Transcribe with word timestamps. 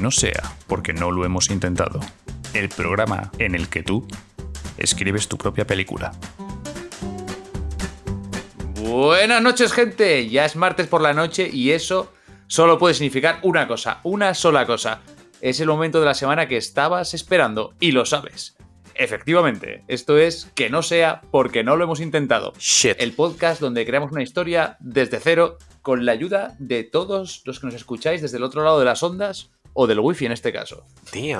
Que 0.00 0.04
no 0.04 0.10
sea 0.10 0.56
porque 0.66 0.94
no 0.94 1.10
lo 1.10 1.26
hemos 1.26 1.50
intentado. 1.50 2.00
El 2.54 2.70
programa 2.70 3.30
en 3.38 3.54
el 3.54 3.68
que 3.68 3.82
tú 3.82 4.08
escribes 4.78 5.28
tu 5.28 5.36
propia 5.36 5.66
película. 5.66 6.12
Buenas 8.76 9.42
noches, 9.42 9.74
gente. 9.74 10.26
Ya 10.30 10.46
es 10.46 10.56
martes 10.56 10.86
por 10.86 11.02
la 11.02 11.12
noche 11.12 11.50
y 11.52 11.72
eso 11.72 12.14
solo 12.46 12.78
puede 12.78 12.94
significar 12.94 13.40
una 13.42 13.68
cosa, 13.68 14.00
una 14.02 14.32
sola 14.32 14.64
cosa. 14.64 15.02
Es 15.42 15.60
el 15.60 15.66
momento 15.66 16.00
de 16.00 16.06
la 16.06 16.14
semana 16.14 16.48
que 16.48 16.56
estabas 16.56 17.12
esperando 17.12 17.74
y 17.78 17.92
lo 17.92 18.06
sabes. 18.06 18.56
Efectivamente, 18.94 19.84
esto 19.86 20.16
es 20.16 20.50
Que 20.54 20.70
no 20.70 20.82
sea 20.82 21.20
porque 21.30 21.62
no 21.62 21.76
lo 21.76 21.84
hemos 21.84 22.00
intentado. 22.00 22.54
Shit. 22.58 22.96
El 22.98 23.12
podcast 23.12 23.60
donde 23.60 23.84
creamos 23.84 24.12
una 24.12 24.22
historia 24.22 24.78
desde 24.80 25.20
cero 25.20 25.58
con 25.82 26.06
la 26.06 26.12
ayuda 26.12 26.56
de 26.58 26.84
todos 26.84 27.42
los 27.44 27.60
que 27.60 27.66
nos 27.66 27.74
escucháis 27.74 28.22
desde 28.22 28.38
el 28.38 28.44
otro 28.44 28.64
lado 28.64 28.78
de 28.78 28.86
las 28.86 29.02
ondas 29.02 29.50
o 29.72 29.86
del 29.86 30.00
wifi 30.00 30.26
en 30.26 30.32
este 30.32 30.52
caso. 30.52 30.84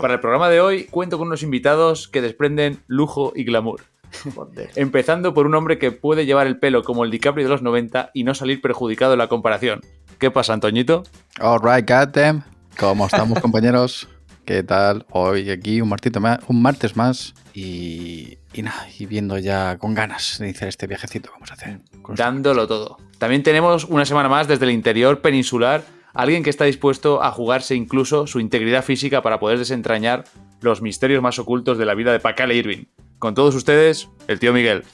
Para 0.00 0.14
el 0.14 0.20
programa 0.20 0.48
de 0.48 0.60
hoy 0.60 0.84
cuento 0.84 1.18
con 1.18 1.28
unos 1.28 1.42
invitados 1.42 2.08
que 2.08 2.22
desprenden 2.22 2.80
lujo 2.86 3.32
y 3.34 3.44
glamour. 3.44 3.82
Empezando 4.76 5.34
por 5.34 5.46
un 5.46 5.54
hombre 5.54 5.78
que 5.78 5.92
puede 5.92 6.26
llevar 6.26 6.46
el 6.46 6.58
pelo 6.58 6.82
como 6.82 7.04
el 7.04 7.10
DiCaprio 7.10 7.44
de 7.44 7.50
los 7.50 7.62
90 7.62 8.10
y 8.14 8.24
no 8.24 8.34
salir 8.34 8.60
perjudicado 8.60 9.12
en 9.12 9.18
la 9.18 9.28
comparación. 9.28 9.80
¿Qué 10.18 10.30
pasa, 10.30 10.52
Antoñito? 10.52 11.04
Alright, 11.38 11.88
goddamn. 11.88 12.44
¿Cómo 12.78 13.06
estamos, 13.06 13.38
compañeros? 13.42 14.08
¿Qué 14.44 14.62
tal? 14.62 15.06
Hoy 15.10 15.50
aquí 15.50 15.80
un, 15.80 15.88
martito 15.88 16.20
más, 16.20 16.40
un 16.48 16.60
martes 16.60 16.96
más 16.96 17.34
y, 17.54 18.38
y 18.52 18.62
nada, 18.62 18.86
y 18.98 19.06
viendo 19.06 19.38
ya 19.38 19.78
con 19.78 19.94
ganas 19.94 20.38
de 20.38 20.46
iniciar 20.46 20.68
este 20.68 20.86
viajecito 20.86 21.28
que 21.28 21.34
vamos 21.34 21.50
a 21.50 21.54
hacer. 21.54 21.80
Dándolo 22.16 22.66
todo. 22.66 22.98
También 23.18 23.42
tenemos 23.42 23.84
una 23.84 24.04
semana 24.04 24.28
más 24.28 24.48
desde 24.48 24.64
el 24.64 24.72
interior 24.72 25.20
peninsular 25.20 25.84
alguien 26.14 26.42
que 26.42 26.50
está 26.50 26.64
dispuesto 26.64 27.22
a 27.22 27.30
jugarse 27.30 27.74
incluso 27.74 28.26
su 28.26 28.40
integridad 28.40 28.84
física 28.84 29.22
para 29.22 29.38
poder 29.40 29.58
desentrañar 29.58 30.24
los 30.60 30.82
misterios 30.82 31.22
más 31.22 31.38
ocultos 31.38 31.78
de 31.78 31.86
la 31.86 31.94
vida 31.94 32.12
de 32.12 32.20
Pacale 32.20 32.54
Irving. 32.54 32.84
Con 33.18 33.34
todos 33.34 33.54
ustedes, 33.54 34.08
el 34.28 34.38
tío 34.38 34.52
Miguel. 34.52 34.84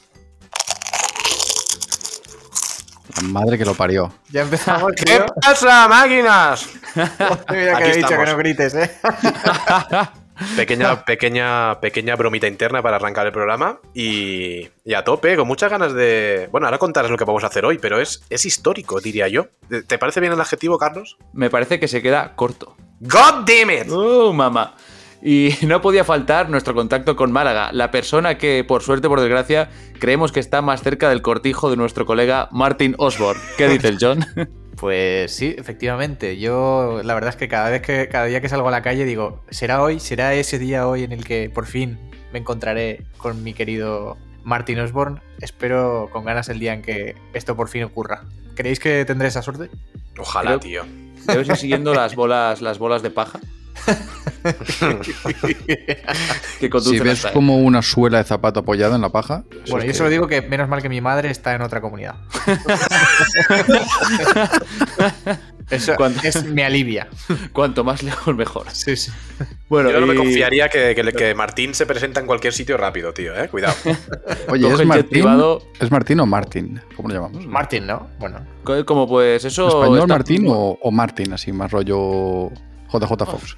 La 3.16 3.28
madre 3.28 3.56
que 3.56 3.64
lo 3.64 3.74
parió. 3.74 4.12
Ya 4.30 4.42
empezamos, 4.42 4.92
¿Qué 4.96 5.04
tío. 5.04 5.26
pasa, 5.40 5.88
máquinas? 5.88 6.68
Mira 6.94 7.46
que 7.48 7.84
Aquí 7.84 7.90
he 7.90 7.96
dicho 7.96 8.08
que 8.08 8.26
no 8.26 8.36
grites, 8.36 8.74
¿eh? 8.74 8.90
Pequeña, 10.56 11.04
pequeña, 11.04 11.80
pequeña 11.80 12.16
bromita 12.16 12.46
interna 12.46 12.82
para 12.82 12.96
arrancar 12.96 13.26
el 13.26 13.32
programa 13.32 13.78
y, 13.94 14.68
y 14.84 14.94
a 14.94 15.04
tope, 15.04 15.36
con 15.36 15.46
muchas 15.48 15.70
ganas 15.70 15.92
de... 15.94 16.48
Bueno, 16.52 16.66
ahora 16.66 16.78
contarás 16.78 17.10
lo 17.10 17.16
que 17.16 17.24
vamos 17.24 17.44
a 17.44 17.48
hacer 17.48 17.64
hoy, 17.64 17.78
pero 17.78 18.00
es, 18.00 18.22
es 18.30 18.44
histórico, 18.44 19.00
diría 19.00 19.28
yo. 19.28 19.46
¿Te- 19.68 19.82
¿Te 19.82 19.98
parece 19.98 20.20
bien 20.20 20.32
el 20.32 20.40
adjetivo, 20.40 20.78
Carlos? 20.78 21.16
Me 21.32 21.50
parece 21.50 21.80
que 21.80 21.88
se 21.88 22.02
queda 22.02 22.34
corto. 22.36 22.76
¡God 23.00 23.44
damn 23.46 23.70
it! 23.70 23.90
¡Uh, 23.90 24.32
mamá! 24.32 24.74
Y 25.22 25.54
no 25.66 25.80
podía 25.80 26.04
faltar 26.04 26.50
nuestro 26.50 26.74
contacto 26.74 27.16
con 27.16 27.32
Málaga, 27.32 27.70
la 27.72 27.90
persona 27.90 28.36
que, 28.38 28.62
por 28.64 28.82
suerte 28.82 29.06
o 29.06 29.10
por 29.10 29.20
desgracia, 29.20 29.70
creemos 29.98 30.30
que 30.32 30.40
está 30.40 30.60
más 30.62 30.82
cerca 30.82 31.08
del 31.08 31.22
cortijo 31.22 31.70
de 31.70 31.76
nuestro 31.76 32.04
colega 32.06 32.48
Martin 32.52 32.94
Osborne. 32.98 33.40
¿Qué 33.56 33.68
dices, 33.68 33.96
John? 34.00 34.24
Pues 34.76 35.32
sí, 35.34 35.54
efectivamente. 35.58 36.38
Yo 36.38 37.00
la 37.02 37.14
verdad 37.14 37.30
es 37.30 37.36
que 37.36 37.48
cada 37.48 37.70
vez 37.70 37.82
que 37.82 38.08
cada 38.08 38.26
día 38.26 38.40
que 38.40 38.48
salgo 38.48 38.68
a 38.68 38.70
la 38.70 38.82
calle 38.82 39.04
digo, 39.04 39.42
¿será 39.50 39.82
hoy? 39.82 40.00
¿Será 40.00 40.34
ese 40.34 40.58
día 40.58 40.86
hoy 40.86 41.04
en 41.04 41.12
el 41.12 41.24
que 41.24 41.50
por 41.50 41.66
fin 41.66 41.98
me 42.32 42.38
encontraré 42.40 43.02
con 43.16 43.42
mi 43.42 43.54
querido 43.54 44.16
Martin 44.44 44.78
Osborne? 44.80 45.20
Espero 45.40 46.08
con 46.12 46.24
ganas 46.24 46.48
el 46.48 46.58
día 46.58 46.74
en 46.74 46.82
que 46.82 47.14
esto 47.32 47.56
por 47.56 47.68
fin 47.68 47.84
ocurra. 47.84 48.24
¿Creéis 48.54 48.78
que 48.80 49.04
tendré 49.04 49.28
esa 49.28 49.42
suerte? 49.42 49.70
Ojalá, 50.18 50.50
Creo- 50.58 50.60
tío. 50.60 50.84
Debes 51.26 51.48
ir 51.48 51.56
siguiendo 51.56 51.92
las 51.92 52.14
bolas, 52.14 52.60
las 52.62 52.78
bolas 52.78 53.02
de 53.02 53.10
paja 53.10 53.40
que 56.60 56.70
Si 56.80 56.98
ves 57.00 57.26
como 57.32 57.58
una 57.58 57.82
suela 57.82 58.18
de 58.18 58.24
zapato 58.24 58.60
apoyada 58.60 58.94
en 58.96 59.02
la 59.02 59.10
paja. 59.10 59.44
bueno, 59.70 59.84
yo 59.84 59.92
que- 59.92 59.94
solo 59.94 60.10
digo 60.10 60.26
que 60.28 60.42
menos 60.42 60.68
mal 60.68 60.82
que 60.82 60.88
mi 60.88 61.00
madre 61.00 61.30
está 61.30 61.54
en 61.54 61.62
otra 61.62 61.80
comunidad. 61.80 62.14
Eso 65.68 65.94
es, 66.22 66.44
me 66.44 66.64
alivia. 66.64 67.08
Cuanto 67.52 67.82
más 67.82 68.00
lejos, 68.04 68.36
mejor. 68.36 68.66
Sí, 68.70 68.94
sí. 68.96 69.10
Bueno, 69.68 69.90
Yo 69.90 70.00
no 70.00 70.06
me 70.06 70.14
confiaría 70.14 70.68
que, 70.68 70.94
que- 70.94 71.12
que 71.12 71.34
Martín 71.34 71.74
se 71.74 71.86
presenta 71.86 72.20
en 72.20 72.26
cualquier 72.26 72.52
sitio 72.52 72.76
rápido, 72.76 73.12
tío, 73.12 73.36
eh. 73.36 73.48
Cuidado. 73.48 73.74
Oye, 74.48 74.68
¿es 74.72 74.86
Martín? 74.86 75.08
privado. 75.10 75.62
¿Es 75.80 75.90
Martín 75.90 76.20
o 76.20 76.26
Martín? 76.26 76.80
¿Cómo 76.94 77.08
lo 77.08 77.14
llamamos? 77.16 77.44
Martin, 77.46 77.84
¿no? 77.86 78.06
Bueno. 78.20 78.38
Como 78.84 79.08
pues 79.08 79.44
eso. 79.44 79.66
¿Español 79.66 79.98
está- 79.98 80.06
Martín 80.14 80.46
o, 80.48 80.78
o 80.80 80.90
Martín? 80.92 81.32
Así, 81.32 81.50
más 81.52 81.72
rollo 81.72 82.50
JJ 82.92 83.26
Fox. 83.26 83.56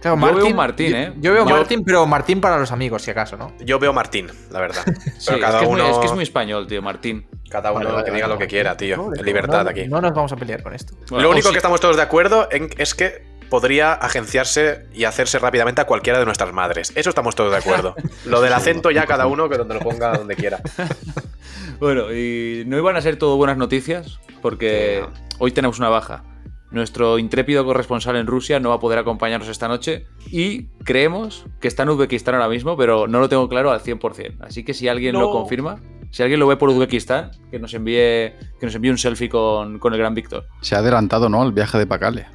Claro, 0.00 0.18
Yo 0.18 0.34
veo 0.34 0.46
un 0.46 0.56
Martín, 0.56 0.94
¿eh? 0.96 1.12
Yo, 1.16 1.20
yo 1.24 1.32
veo 1.34 1.44
Yo- 1.46 1.54
Martín, 1.56 1.82
pero 1.84 2.06
Martín 2.06 2.40
para 2.40 2.56
los 2.58 2.72
amigos, 2.72 3.02
si 3.02 3.10
acaso, 3.10 3.36
¿no? 3.36 3.52
Yo 3.60 3.78
veo 3.78 3.92
Martín, 3.92 4.28
la 4.50 4.60
verdad. 4.60 4.82
Sí, 5.18 5.34
es, 5.34 5.38
que 5.44 5.62
es, 5.62 5.68
muy, 5.68 5.80
es 5.82 5.98
que 5.98 6.06
es 6.06 6.12
muy 6.14 6.22
español, 6.22 6.66
tío, 6.66 6.80
Martín. 6.80 7.26
cada 7.50 7.70
uno 7.72 7.80
Vale, 7.80 7.90
vale, 7.92 8.04
que 8.06 8.10
diga 8.12 8.22
vale, 8.26 8.34
lo 8.34 8.38
que 8.38 8.44
vale. 8.44 8.48
quiera, 8.50 8.76
tío. 8.78 8.96
No, 8.96 9.14
En 9.14 9.24
libertad 9.26 9.64
no, 9.64 9.70
aquí. 9.70 9.86
No 9.88 10.00
nos 10.00 10.14
vamos 10.14 10.32
a 10.32 10.36
pelear 10.36 10.62
con 10.62 10.72
esto. 10.74 10.94
Bueno, 11.10 11.24
Lo 11.24 11.30
único 11.32 11.48
sí. 11.48 11.52
que 11.52 11.58
estamos 11.58 11.80
todos 11.80 11.96
de 11.96 12.02
acuerdo 12.02 12.48
en- 12.50 12.70
es 12.78 12.94
que 12.94 13.28
podría 13.50 13.92
agenciarse 13.92 14.86
y 14.94 15.04
hacerse 15.04 15.38
rápidamente 15.38 15.80
a 15.82 15.84
cualquiera 15.84 16.18
de 16.18 16.24
nuestras 16.24 16.52
madres. 16.52 16.92
Eso 16.94 17.10
estamos 17.10 17.34
todos 17.34 17.50
de 17.50 17.58
acuerdo. 17.58 17.94
Lo 18.24 18.40
del 18.40 18.52
acento 18.54 18.90
ya 18.92 19.04
cada 19.06 19.26
uno 19.26 19.48
que 19.50 19.58
donde 19.58 19.74
lo 19.74 19.80
ponga 19.80 20.16
donde 20.16 20.34
quiera. 20.36 20.60
Bueno, 21.78 22.12
y 22.12 22.64
no 22.66 22.76
iban 22.76 22.96
a 22.96 23.00
ser 23.00 23.16
todo 23.16 23.36
buenas 23.38 23.56
noticias, 23.56 24.20
porque 24.42 25.02
Sí, 25.14 25.22
hoy 25.38 25.50
tenemos 25.52 25.78
una 25.78 25.88
baja. 25.88 26.22
Nuestro 26.70 27.18
intrépido 27.18 27.64
corresponsal 27.64 28.16
en 28.16 28.26
Rusia 28.26 28.60
no 28.60 28.68
va 28.68 28.76
a 28.76 28.78
poder 28.78 28.98
acompañarnos 28.98 29.48
esta 29.48 29.66
noche 29.66 30.06
y 30.30 30.66
creemos 30.84 31.44
que 31.60 31.66
está 31.68 31.82
en 31.82 31.88
Uzbekistán 31.90 32.34
ahora 32.36 32.48
mismo, 32.48 32.76
pero 32.76 33.08
no 33.08 33.18
lo 33.18 33.28
tengo 33.28 33.48
claro 33.48 33.72
al 33.72 33.80
100%. 33.80 34.36
Así 34.40 34.64
que 34.64 34.72
si 34.74 34.86
alguien 34.88 35.14
lo 35.14 35.30
confirma, 35.32 35.80
si 36.12 36.22
alguien 36.22 36.38
lo 36.38 36.46
ve 36.46 36.56
por 36.56 36.68
Uzbekistán, 36.68 37.32
que 37.50 37.58
nos 37.58 37.74
envíe, 37.74 38.34
que 38.58 38.66
nos 38.66 38.74
envíe 38.74 38.90
un 38.90 38.98
selfie 38.98 39.28
con, 39.28 39.78
con 39.80 39.92
el 39.94 39.98
gran 39.98 40.14
Víctor. 40.14 40.46
Se 40.60 40.74
ha 40.76 40.78
adelantado, 40.78 41.28
¿no? 41.28 41.42
El 41.42 41.52
viaje 41.52 41.76
de 41.78 41.86
Pacale. 41.86 42.26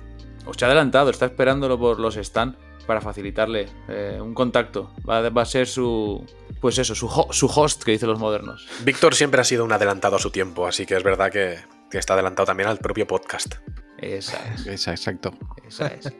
Os 0.46 0.62
ha 0.62 0.66
adelantado, 0.66 1.10
está 1.10 1.26
esperándolo 1.26 1.80
por 1.80 2.00
los 2.00 2.18
stand 2.18 2.56
para 2.86 3.02
facilitarle 3.02 3.68
eh, 3.90 4.20
un 4.22 4.34
contacto. 4.34 4.92
Va, 5.10 5.28
va 5.30 5.42
a 5.42 5.46
ser 5.46 5.66
su, 5.66 6.24
pues 6.62 6.78
eso, 6.78 6.94
su, 6.94 7.08
ho- 7.08 7.32
su 7.32 7.48
host, 7.48 7.84
que 7.84 7.92
dicen 7.92 8.10
los 8.10 8.20
modernos. 8.20 8.68
Víctor 8.84 9.16
siempre 9.16 9.42
ha 9.42 9.44
sido 9.44 9.64
un 9.66 9.72
adelantado 9.72 10.18
a 10.18 10.20
su 10.20 10.30
tiempo, 10.30 10.68
así 10.68 10.86
que 10.86 10.96
es 10.96 11.04
verdad 11.04 11.32
que, 11.32 11.58
que 11.90 11.98
está 11.98 12.14
adelantado 12.14 12.46
también 12.46 12.70
al 12.70 12.78
propio 12.78 13.08
podcast. 13.08 13.56
Esa 14.00 14.38
es. 14.54 14.68
Esa- 14.68 14.92
Exacto. 14.92 15.34
Esa 15.68 15.88
es. 15.88 16.12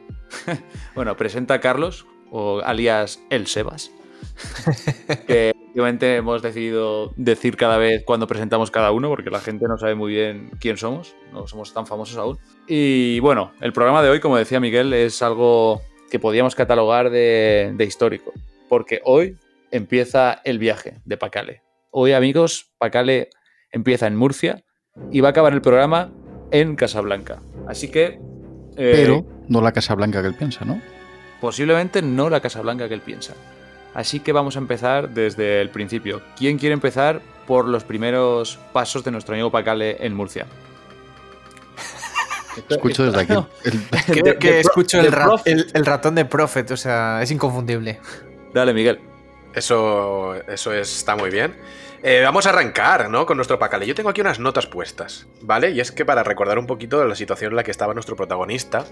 bueno, 0.94 1.16
presenta 1.16 1.54
a 1.54 1.60
Carlos, 1.60 2.06
o 2.30 2.60
alias 2.64 3.20
El 3.30 3.46
Sebas. 3.46 3.90
que 5.26 5.52
últimamente 5.68 6.16
hemos 6.16 6.42
decidido 6.42 7.12
decir 7.16 7.56
cada 7.56 7.76
vez 7.76 8.02
cuando 8.04 8.26
presentamos 8.26 8.70
cada 8.70 8.90
uno, 8.92 9.08
porque 9.08 9.30
la 9.30 9.40
gente 9.40 9.66
no 9.68 9.76
sabe 9.78 9.94
muy 9.94 10.12
bien 10.12 10.50
quién 10.58 10.76
somos, 10.78 11.14
no 11.32 11.46
somos 11.46 11.72
tan 11.74 11.86
famosos 11.86 12.16
aún. 12.16 12.38
Y 12.66 13.20
bueno, 13.20 13.52
el 13.60 13.72
programa 13.72 14.02
de 14.02 14.08
hoy, 14.08 14.20
como 14.20 14.36
decía 14.38 14.58
Miguel, 14.58 14.92
es 14.94 15.22
algo 15.22 15.82
que 16.10 16.18
podíamos 16.18 16.54
catalogar 16.54 17.10
de, 17.10 17.72
de 17.76 17.84
histórico, 17.84 18.32
porque 18.68 19.00
hoy 19.04 19.36
empieza 19.70 20.40
el 20.44 20.58
viaje 20.58 20.98
de 21.04 21.16
Pacale. 21.18 21.62
Hoy, 21.90 22.12
amigos, 22.12 22.72
Pacale 22.78 23.28
empieza 23.70 24.06
en 24.06 24.16
Murcia 24.16 24.64
y 25.10 25.20
va 25.20 25.28
a 25.28 25.30
acabar 25.32 25.52
el 25.52 25.60
programa 25.60 26.10
en 26.50 26.76
Casablanca. 26.76 27.40
Así 27.68 27.88
que... 27.88 28.18
eh, 28.76 28.92
Pero 28.94 29.24
no 29.48 29.60
la 29.60 29.72
Casa 29.72 29.94
Blanca 29.94 30.20
que 30.22 30.28
él 30.28 30.34
piensa, 30.34 30.64
¿no? 30.64 30.80
Posiblemente 31.40 32.02
no 32.02 32.30
la 32.30 32.40
Casa 32.40 32.60
Blanca 32.62 32.88
que 32.88 32.94
él 32.94 33.00
piensa. 33.02 33.34
Así 33.94 34.20
que 34.20 34.32
vamos 34.32 34.56
a 34.56 34.58
empezar 34.58 35.10
desde 35.10 35.60
el 35.60 35.70
principio. 35.70 36.22
¿Quién 36.36 36.58
quiere 36.58 36.74
empezar 36.74 37.20
por 37.46 37.66
los 37.66 37.84
primeros 37.84 38.58
pasos 38.72 39.04
de 39.04 39.10
nuestro 39.10 39.34
amigo 39.34 39.50
Pacale 39.50 39.96
en 40.04 40.14
Murcia? 40.14 40.46
Escucho 42.68 43.04
desde 43.04 43.20
aquí. 43.20 43.32
No. 43.32 43.48
el- 43.64 44.38
que 44.38 44.60
escucho 44.60 45.02
ra- 45.10 45.28
el 45.44 45.86
ratón 45.86 46.14
de 46.14 46.24
Prophet, 46.24 46.70
o 46.70 46.76
sea, 46.76 47.22
es 47.22 47.30
inconfundible. 47.30 48.00
Dale, 48.54 48.72
Miguel. 48.72 48.98
Eso, 49.54 50.34
eso 50.48 50.72
está 50.74 51.16
muy 51.16 51.30
bien. 51.30 51.54
Eh, 52.02 52.22
vamos 52.22 52.46
a 52.46 52.50
arrancar, 52.50 53.10
¿no? 53.10 53.26
Con 53.26 53.36
nuestro 53.36 53.58
pacale. 53.58 53.86
Yo 53.86 53.94
tengo 53.94 54.10
aquí 54.10 54.20
unas 54.20 54.38
notas 54.38 54.66
puestas, 54.66 55.26
¿vale? 55.40 55.70
Y 55.70 55.80
es 55.80 55.92
que 55.92 56.04
para 56.04 56.22
recordar 56.22 56.58
un 56.58 56.66
poquito 56.66 56.98
de 57.00 57.08
la 57.08 57.14
situación 57.14 57.52
en 57.52 57.56
la 57.56 57.64
que 57.64 57.70
estaba 57.70 57.94
nuestro 57.94 58.16
protagonista, 58.16 58.84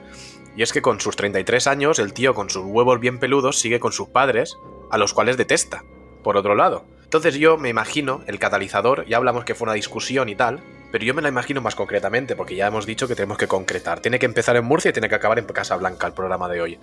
y 0.56 0.62
es 0.62 0.72
que 0.72 0.82
con 0.82 1.00
sus 1.00 1.14
33 1.16 1.66
años, 1.66 1.98
el 1.98 2.12
tío 2.12 2.34
con 2.34 2.50
sus 2.50 2.64
huevos 2.64 3.00
bien 3.00 3.18
peludos 3.18 3.58
sigue 3.58 3.78
con 3.78 3.92
sus 3.92 4.08
padres, 4.08 4.56
a 4.90 4.98
los 4.98 5.12
cuales 5.12 5.36
detesta, 5.36 5.84
por 6.22 6.36
otro 6.36 6.54
lado. 6.54 6.86
Entonces 7.04 7.34
yo 7.36 7.58
me 7.58 7.68
imagino 7.68 8.22
el 8.26 8.38
catalizador, 8.38 9.06
ya 9.06 9.18
hablamos 9.18 9.44
que 9.44 9.54
fue 9.54 9.66
una 9.66 9.74
discusión 9.74 10.28
y 10.28 10.34
tal, 10.34 10.60
pero 10.90 11.04
yo 11.04 11.14
me 11.14 11.22
la 11.22 11.28
imagino 11.28 11.60
más 11.60 11.74
concretamente, 11.74 12.34
porque 12.34 12.56
ya 12.56 12.66
hemos 12.66 12.86
dicho 12.86 13.06
que 13.06 13.14
tenemos 13.14 13.38
que 13.38 13.46
concretar. 13.46 14.00
Tiene 14.00 14.18
que 14.18 14.26
empezar 14.26 14.56
en 14.56 14.64
Murcia 14.64 14.88
y 14.88 14.92
tiene 14.92 15.08
que 15.08 15.14
acabar 15.14 15.38
en 15.38 15.44
Casablanca 15.46 16.06
el 16.06 16.14
programa 16.14 16.48
de 16.48 16.60
hoy. 16.60 16.80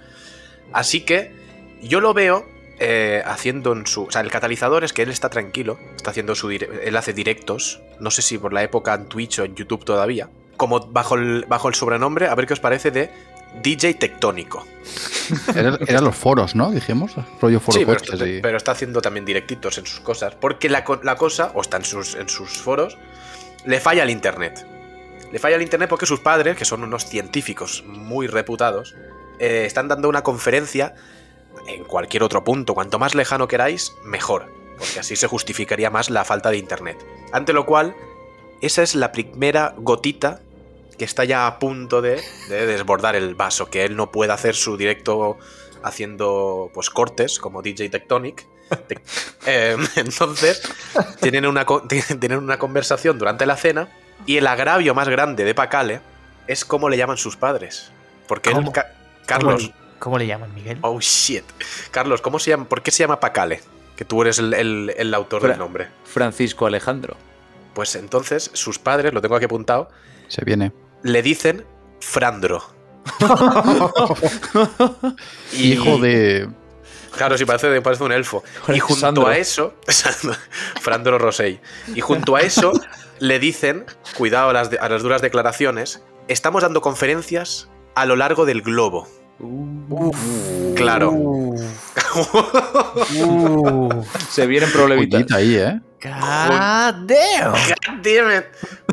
Así 0.71 1.03
que 1.03 1.33
yo 1.81 1.99
lo 1.99 2.13
veo 2.13 2.45
eh, 2.81 3.21
haciendo 3.25 3.73
en 3.73 3.85
su. 3.87 4.03
O 4.05 4.11
sea, 4.11 4.21
el 4.21 4.31
catalizador 4.31 4.83
es 4.83 4.91
que 4.91 5.03
él 5.03 5.09
está 5.11 5.29
tranquilo, 5.29 5.79
está 5.95 6.09
haciendo 6.09 6.35
su. 6.35 6.49
Él 6.49 6.95
hace 6.97 7.13
directos, 7.13 7.79
no 7.99 8.11
sé 8.11 8.21
si 8.21 8.37
por 8.37 8.51
la 8.53 8.63
época 8.63 8.93
en 8.95 9.05
Twitch 9.05 9.39
o 9.39 9.43
en 9.45 9.55
YouTube 9.55 9.85
todavía, 9.85 10.29
como 10.57 10.79
bajo 10.87 11.15
el, 11.15 11.45
bajo 11.47 11.67
el 11.69 11.75
sobrenombre, 11.75 12.27
a 12.27 12.35
ver 12.35 12.47
qué 12.47 12.53
os 12.53 12.59
parece 12.59 12.89
de 12.91 13.09
DJ 13.61 13.93
Tectónico. 13.95 14.65
Era- 15.55 15.77
Eran 15.87 16.03
los 16.03 16.15
foros, 16.15 16.55
¿no? 16.55 16.71
Dijimos. 16.71 17.11
Rollo 17.41 17.59
foro 17.59 17.77
Sí, 17.77 17.85
pero 17.85 17.97
está, 17.99 18.27
y- 18.27 18.41
pero 18.41 18.57
está 18.57 18.71
haciendo 18.71 19.01
también 19.01 19.25
directitos 19.25 19.77
en 19.77 19.85
sus 19.85 19.99
cosas. 19.99 20.35
Porque 20.35 20.67
la, 20.69 20.83
la 21.03 21.15
cosa, 21.15 21.51
o 21.53 21.61
está 21.61 21.77
en 21.77 21.85
sus, 21.85 22.15
en 22.15 22.29
sus 22.29 22.49
foros, 22.57 22.97
le 23.65 23.79
falla 23.79 24.03
el 24.03 24.09
internet. 24.09 24.65
Le 25.31 25.39
falla 25.39 25.55
el 25.55 25.61
internet 25.61 25.87
porque 25.89 26.05
sus 26.05 26.19
padres, 26.19 26.57
que 26.57 26.65
son 26.65 26.83
unos 26.83 27.05
científicos 27.05 27.83
muy 27.87 28.27
reputados, 28.27 28.95
eh, 29.39 29.63
están 29.65 29.87
dando 29.87 30.09
una 30.09 30.23
conferencia 30.23 30.93
en 31.67 31.83
cualquier 31.83 32.23
otro 32.23 32.43
punto. 32.43 32.73
Cuanto 32.73 32.99
más 32.99 33.15
lejano 33.15 33.47
queráis, 33.47 33.95
mejor. 34.03 34.51
Porque 34.77 34.99
así 34.99 35.15
se 35.15 35.27
justificaría 35.27 35.89
más 35.89 36.09
la 36.09 36.23
falta 36.25 36.49
de 36.49 36.57
internet. 36.57 36.97
Ante 37.31 37.53
lo 37.53 37.65
cual, 37.65 37.95
esa 38.61 38.81
es 38.83 38.95
la 38.95 39.11
primera 39.11 39.73
gotita 39.77 40.41
que 40.97 41.05
está 41.05 41.23
ya 41.23 41.47
a 41.47 41.59
punto 41.59 42.01
de, 42.01 42.21
de 42.49 42.65
desbordar 42.65 43.15
el 43.15 43.35
vaso. 43.35 43.69
Que 43.69 43.83
él 43.85 43.95
no 43.95 44.11
puede 44.11 44.33
hacer 44.33 44.55
su 44.55 44.77
directo 44.77 45.37
haciendo 45.83 46.69
pues 46.73 46.89
cortes 46.89 47.39
como 47.39 47.61
DJ 47.61 47.89
Tectonic. 47.89 48.45
Te- 48.87 49.01
eh, 49.45 49.77
entonces, 49.95 50.61
tienen 51.19 51.45
una, 51.45 51.65
tienen 52.19 52.37
una 52.39 52.57
conversación 52.57 53.17
durante 53.19 53.45
la 53.45 53.57
cena 53.57 53.89
y 54.25 54.37
el 54.37 54.47
agravio 54.47 54.93
más 54.93 55.09
grande 55.09 55.43
de 55.43 55.53
Pacale 55.55 56.01
es 56.47 56.65
cómo 56.65 56.89
le 56.89 56.97
llaman 56.97 57.17
sus 57.17 57.35
padres. 57.37 57.91
Porque 58.27 58.51
él, 58.51 58.55
Carlos, 59.25 59.71
¿Cómo, 60.01 60.17
le- 60.17 60.25
llaman, 60.27 60.53
Miguel? 60.53 60.79
oh 60.81 60.99
shit. 60.99 61.43
Carlos, 61.91 62.21
¿cómo 62.21 62.39
se 62.39 62.49
llama? 62.49 62.65
¿Por 62.67 62.81
qué 62.81 62.91
se 62.91 63.03
llama 63.03 63.19
Pacale? 63.19 63.61
Que 63.95 64.03
tú 64.03 64.21
eres 64.23 64.39
el, 64.39 64.53
el- 64.53 64.93
el 64.97 65.13
autor 65.13 65.39
Fra- 65.41 65.49
del 65.51 65.59
nombre. 65.59 65.87
Francisco 66.03 66.65
Alejandro. 66.65 67.15
Pues 67.75 67.95
entonces 67.95 68.49
sus 68.53 68.79
padres, 68.79 69.13
lo 69.13 69.21
tengo 69.21 69.35
aquí 69.35 69.45
apuntado, 69.45 69.89
Se 70.27 70.43
viene. 70.43 70.71
le 71.03 71.21
dicen 71.21 71.65
Frandro. 72.01 72.63
Y- 75.53 75.73
Hijo 75.73 75.97
de. 75.99 76.49
Claro, 77.15 77.37
sí, 77.37 77.45
parece, 77.45 77.81
parece 77.81 78.03
un 78.03 78.11
elfo. 78.13 78.43
Y 78.69 78.79
junto 78.79 79.01
Sandro. 79.01 79.27
a 79.27 79.37
eso, 79.37 79.73
Frandro 80.81 81.17
Rosell. 81.19 81.59
Y 81.93 81.99
junto 82.01 82.35
a 82.37 82.41
eso 82.41 82.71
le 83.19 83.37
dicen, 83.37 83.85
cuidado 84.17 84.49
a 84.49 84.53
las, 84.53 84.69
de- 84.71 84.79
a 84.79 84.87
las 84.87 85.03
duras 85.03 85.21
declaraciones, 85.21 86.01
estamos 86.29 86.63
dando 86.63 86.79
conferencias 86.81 87.69
a 87.95 88.05
lo 88.05 88.15
largo 88.15 88.45
del 88.45 88.61
globo. 88.61 89.07
Claro. 90.75 91.11
Se 94.29 94.47
vienen 94.47 94.71
problemitas. 94.71 95.31
Ahí, 95.31 95.55
¿eh? 95.55 95.79
God 96.01 97.07
damn. 97.07 97.51
God 97.51 98.01
damn 98.03 98.37
it. 98.37 98.45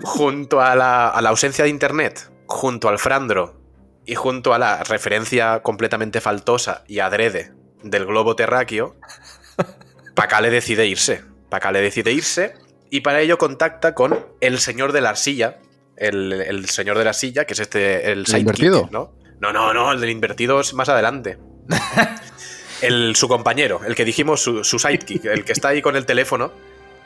Junto 0.03 0.61
a 0.61 0.75
la, 0.75 1.09
a 1.09 1.23
la 1.23 1.31
ausencia 1.31 1.65
de 1.65 1.71
internet, 1.71 2.31
junto 2.47 2.89
al 2.89 2.99
Frandro 2.99 3.61
y 4.05 4.15
junto 4.15 4.55
a 4.55 4.59
la 4.59 4.85
referencia 4.85 5.61
completamente 5.61 6.21
faltosa 6.21 6.85
y 6.87 7.01
adrede 7.01 7.53
del 7.83 8.07
globo 8.07 8.37
terráqueo, 8.37 8.97
Pacale 10.15 10.51
decide 10.51 10.87
irse. 10.87 11.25
Pacale 11.49 11.81
decide 11.81 12.13
irse 12.13 12.55
y 12.91 13.01
para 13.01 13.21
ello 13.21 13.39
contacta 13.39 13.95
con 13.95 14.27
el 14.41 14.59
señor 14.59 14.93
de 14.93 15.01
la 15.01 15.11
arcilla. 15.11 15.59
El, 15.97 16.33
el 16.33 16.69
señor 16.69 16.97
de 16.97 17.05
la 17.05 17.13
silla, 17.13 17.45
que 17.45 17.55
es 17.55 17.61
este, 17.61 18.13
el 18.13 18.25
sidekick, 18.25 18.41
invertido? 18.41 18.89
¿no? 18.93 19.13
No, 19.41 19.53
no, 19.53 19.73
no, 19.73 19.93
el 19.93 20.01
del 20.01 20.11
invertido 20.11 20.61
es 20.61 20.75
más 20.75 20.89
adelante. 20.89 21.39
El, 22.81 23.17
su 23.17 23.27
compañero, 23.27 23.81
el 23.85 23.97
que 23.97 24.05
dijimos, 24.05 24.41
su, 24.41 24.63
su 24.63 24.79
sidekick, 24.79 25.25
el 25.25 25.45
que 25.45 25.51
está 25.51 25.71
ahí 25.71 25.83
con 25.83 25.97
el 25.97 26.07
teléfono, 26.07 26.53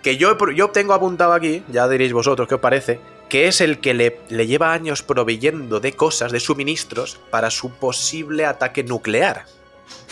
que 0.02 0.18
yo, 0.18 0.36
yo 0.50 0.68
tengo 0.68 0.92
apuntado 0.92 1.32
aquí, 1.32 1.64
ya 1.68 1.88
diréis 1.88 2.12
vosotros 2.12 2.46
qué 2.46 2.56
os 2.56 2.60
parece, 2.60 3.00
que 3.30 3.48
es 3.48 3.62
el 3.62 3.80
que 3.80 3.94
le, 3.94 4.20
le 4.28 4.46
lleva 4.46 4.74
años 4.74 5.02
proveyendo 5.02 5.80
de 5.80 5.94
cosas, 5.94 6.30
de 6.30 6.40
suministros, 6.40 7.18
para 7.30 7.50
su 7.50 7.70
posible 7.70 8.44
ataque 8.44 8.84
nuclear. 8.84 9.46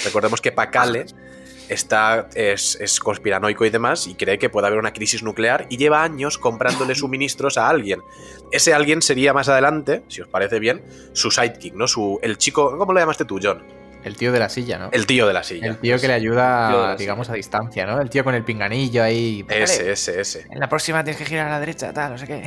Recordemos 0.03 0.41
que 0.41 0.51
Pacale 0.51 1.05
está, 1.71 2.29
es, 2.35 2.77
es 2.81 3.01
conspiranoico 3.01 3.65
y 3.65 3.71
demás 3.71 4.07
y 4.07 4.15
cree 4.15 4.39
que 4.39 4.51
puede 4.51 4.67
haber 4.67 4.79
una 4.79 4.93
crisis 4.93 5.23
nuclear 5.23 5.67
y 5.71 5.77
lleva 5.77 6.03
años 6.03 6.37
comprándole 6.37 6.95
suministros 6.97 7.57
a 7.57 7.69
alguien. 7.69 8.03
Ese 8.51 8.75
alguien 8.75 9.01
sería 9.01 9.33
más 9.33 9.49
adelante, 9.49 10.03
si 10.09 10.21
os 10.21 10.29
parece 10.29 10.59
bien, 10.59 10.83
su 11.13 11.31
sidekick, 11.31 11.75
¿no? 11.75 11.87
Su, 11.87 12.19
el 12.23 12.37
chico, 12.37 12.77
¿cómo 12.77 12.93
lo 12.93 12.99
llamaste 12.99 13.25
tú, 13.25 13.39
John? 13.43 13.63
El 14.03 14.17
tío 14.17 14.33
de 14.33 14.39
la 14.39 14.49
silla, 14.49 14.79
¿no? 14.79 14.89
El 14.93 15.07
tío 15.07 15.27
de 15.27 15.35
la 15.35 15.43
silla. 15.43 15.67
El 15.67 15.79
tío 15.79 16.01
que 16.01 16.09
le 16.09 16.15
ayuda, 16.15 16.97
digamos, 16.97 17.29
a 17.29 17.35
distancia, 17.35 17.87
¿no? 17.87 18.01
El 18.01 18.09
tío 18.09 18.25
con 18.25 18.35
el 18.35 18.45
pinganillo 18.45 19.03
ahí. 19.03 19.45
Ese, 19.49 19.93
ese, 19.93 20.21
ese. 20.21 20.47
En 20.51 20.59
la 20.59 20.71
próxima 20.71 21.05
tienes 21.05 21.19
que 21.19 21.27
girar 21.27 21.49
a 21.49 21.51
la 21.51 21.61
derecha, 21.61 21.93
tal, 21.93 22.13
no 22.13 22.19
sé 22.19 22.27
qué. 22.27 22.43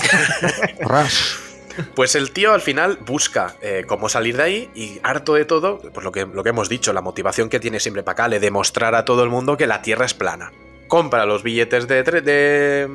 Pues 1.95 2.15
el 2.15 2.31
tío 2.31 2.53
al 2.53 2.61
final 2.61 2.97
busca 3.05 3.55
eh, 3.61 3.85
cómo 3.87 4.09
salir 4.09 4.37
de 4.37 4.43
ahí 4.43 4.71
y 4.75 4.99
harto 5.03 5.33
de 5.33 5.45
todo, 5.45 5.79
pues 5.79 6.03
lo 6.03 6.11
que, 6.11 6.25
lo 6.25 6.43
que 6.43 6.49
hemos 6.49 6.69
dicho, 6.69 6.93
la 6.93 7.01
motivación 7.01 7.49
que 7.49 7.59
tiene 7.59 7.79
siempre 7.79 8.03
Pacale, 8.03 8.39
demostrar 8.39 8.95
a 8.95 9.05
todo 9.05 9.23
el 9.23 9.29
mundo 9.29 9.57
que 9.57 9.67
la 9.67 9.81
Tierra 9.81 10.05
es 10.05 10.13
plana. 10.13 10.51
Compra 10.87 11.25
los 11.25 11.43
billetes 11.43 11.87
de, 11.87 12.03
de, 12.03 12.89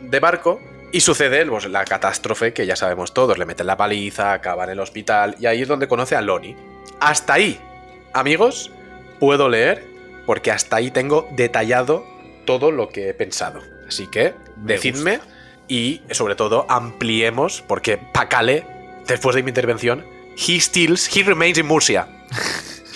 de 0.00 0.20
barco 0.20 0.60
y 0.92 1.00
sucede 1.00 1.44
pues, 1.46 1.66
la 1.66 1.84
catástrofe 1.84 2.52
que 2.52 2.66
ya 2.66 2.76
sabemos 2.76 3.12
todos, 3.12 3.36
le 3.36 3.46
meten 3.46 3.66
la 3.66 3.76
paliza, 3.76 4.32
acaba 4.32 4.64
en 4.64 4.70
el 4.70 4.80
hospital 4.80 5.36
y 5.40 5.46
ahí 5.46 5.62
es 5.62 5.68
donde 5.68 5.88
conoce 5.88 6.16
a 6.16 6.20
Loni. 6.20 6.56
Hasta 7.00 7.34
ahí, 7.34 7.60
amigos, 8.12 8.70
puedo 9.18 9.48
leer 9.48 9.84
porque 10.24 10.50
hasta 10.50 10.76
ahí 10.76 10.90
tengo 10.90 11.28
detallado 11.32 12.06
todo 12.44 12.70
lo 12.70 12.88
que 12.88 13.08
he 13.08 13.14
pensado. 13.14 13.60
Así 13.88 14.06
que 14.06 14.34
decidme 14.56 15.20
y 15.68 16.02
sobre 16.10 16.34
todo 16.34 16.66
ampliemos 16.68 17.62
porque 17.66 17.98
Pacale, 17.98 18.66
después 19.06 19.36
de 19.36 19.42
mi 19.42 19.50
intervención, 19.50 20.04
he 20.36 20.60
steals, 20.60 21.14
he 21.16 21.22
remains 21.22 21.58
in 21.58 21.66
Murcia. 21.66 22.06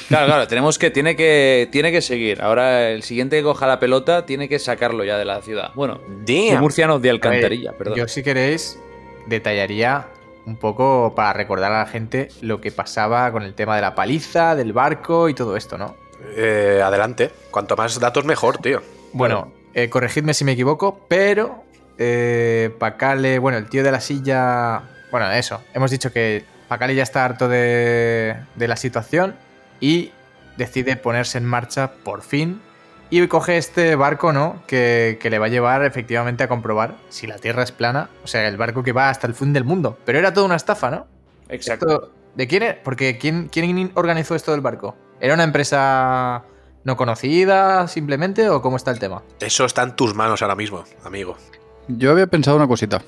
Claro, 0.09 0.27
claro, 0.27 0.49
tenemos 0.49 0.79
que, 0.79 0.91
tiene 0.91 1.17
que, 1.17 1.69
tiene 1.71 1.93
que 1.93 2.01
seguir. 2.01 2.41
Ahora 2.41 2.89
el 2.89 3.03
siguiente 3.03 3.37
que 3.37 3.43
coja 3.43 3.67
la 3.67 3.79
pelota 3.79 4.25
tiene 4.25 4.49
que 4.49 4.59
sacarlo 4.59 5.05
ya 5.05 5.19
de 5.19 5.27
la 5.27 5.43
ciudad. 5.43 5.71
Bueno, 5.75 6.01
de. 6.25 6.57
Murcia 6.59 6.87
no, 6.87 6.99
de 6.99 7.03
ver, 7.03 7.11
Alcantarilla, 7.13 7.73
perdón. 7.73 7.99
Yo, 7.99 8.09
si 8.09 8.23
queréis, 8.23 8.79
detallaría 9.27 10.07
un 10.47 10.57
poco 10.57 11.13
para 11.15 11.35
recordar 11.35 11.73
a 11.73 11.81
la 11.81 11.87
gente 11.87 12.29
lo 12.41 12.59
que 12.61 12.73
pasaba 12.73 13.31
con 13.33 13.43
el 13.43 13.53
tema 13.53 13.77
de 13.77 13.83
la 13.83 13.95
paliza, 13.95 14.57
del 14.57 14.73
barco 14.73 15.29
y 15.29 15.35
todo 15.35 15.59
esto, 15.59 15.77
¿no? 15.77 15.95
Eh, 16.37 16.81
adelante, 16.83 17.31
cuanto 17.51 17.77
más 17.77 18.01
datos 18.01 18.25
mejor, 18.25 18.59
tío. 18.59 18.81
Bueno, 19.13 19.53
eh, 19.75 19.91
corregidme 19.91 20.33
si 20.33 20.45
me 20.45 20.53
equivoco, 20.53 21.01
pero 21.07 21.65
eh, 21.99 22.75
Pacale, 22.79 23.39
bueno, 23.39 23.59
el 23.59 23.69
tío 23.69 23.83
de 23.83 23.93
la 23.93 24.01
silla. 24.01 24.83
Bueno, 25.11 25.31
eso. 25.31 25.63
Hemos 25.75 25.91
dicho 25.91 26.13
que 26.13 26.45
Pacale 26.69 26.95
ya 26.95 27.03
está 27.03 27.25
harto 27.25 27.49
de, 27.49 28.37
de 28.55 28.69
la 28.69 28.77
situación 28.77 29.35
y 29.81 30.13
decide 30.57 30.97
ponerse 30.97 31.39
en 31.39 31.45
marcha 31.45 31.93
por 32.05 32.23
fin. 32.23 32.61
Y 33.11 33.27
coge 33.27 33.57
este 33.57 33.97
barco, 33.97 34.35
¿no? 34.35 34.63
Que, 34.67 35.19
que 35.21 35.31
le 35.31 35.39
va 35.39 35.47
a 35.47 35.49
llevar 35.49 35.83
efectivamente 35.83 36.45
a 36.45 36.49
comprobar 36.49 36.97
si 37.09 37.27
la 37.27 37.37
Tierra 37.39 37.63
es 37.63 37.73
plana. 37.73 38.11
O 38.23 38.27
sea, 38.27 38.47
el 38.47 38.59
barco 38.59 38.83
que 38.83 38.93
va 38.93 39.09
hasta 39.09 39.27
el 39.27 39.35
fin 39.35 39.55
del 39.55 39.65
mundo. 39.65 39.99
Pero 40.05 40.19
era 40.19 40.35
toda 40.35 40.45
una 40.45 40.57
estafa, 40.57 40.91
¿no? 40.91 41.07
Exacto. 41.49 41.87
Esto- 41.89 42.13
¿De 42.35 42.47
quién 42.47 42.63
es? 42.63 42.75
Porque 42.85 43.17
¿quién, 43.19 43.49
¿quién 43.49 43.91
organizó 43.95 44.35
esto 44.35 44.53
del 44.53 44.61
barco? 44.61 44.95
¿Era 45.21 45.33
una 45.35 45.43
empresa 45.45 46.45
no 46.85 46.97
conocida 46.97 47.89
simplemente 47.89 48.49
o 48.51 48.61
cómo 48.63 48.77
está 48.77 48.91
el 48.91 48.99
tema? 48.99 49.23
Eso 49.41 49.65
está 49.65 49.83
en 49.83 49.97
tus 49.97 50.15
manos 50.15 50.43
ahora 50.43 50.55
mismo, 50.55 50.85
amigo. 51.03 51.37
Yo 51.89 52.11
había 52.11 52.27
pensado 52.27 52.57
una 52.57 52.69
cosita. 52.69 53.03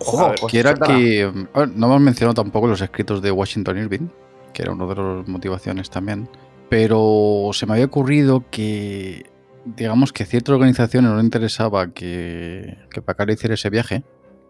Ojo, 0.00 0.34
pues 0.40 0.52
que 0.52 0.58
era 0.58 0.74
que. 0.74 1.30
a 1.54 1.60
ver, 1.60 1.68
no 1.70 1.86
hemos 1.86 2.00
mencionado 2.00 2.34
tampoco 2.34 2.66
los 2.66 2.80
escritos 2.80 3.22
de 3.22 3.30
Washington 3.30 3.78
Irving, 3.78 4.08
que 4.52 4.62
era 4.62 4.72
uno 4.72 4.86
de 4.86 4.94
las 4.94 5.28
motivaciones 5.28 5.88
también. 5.90 6.28
Pero 6.68 7.50
se 7.52 7.66
me 7.66 7.74
había 7.74 7.86
ocurrido 7.86 8.44
que. 8.50 9.30
Digamos 9.64 10.12
que 10.12 10.22
a 10.22 10.26
ciertas 10.26 10.54
organizaciones 10.54 11.10
no 11.10 11.16
le 11.16 11.24
interesaba 11.24 11.88
que, 11.88 12.78
que 12.90 13.02
Pacara 13.02 13.32
hiciera 13.32 13.54
ese 13.54 13.68
viaje. 13.68 14.04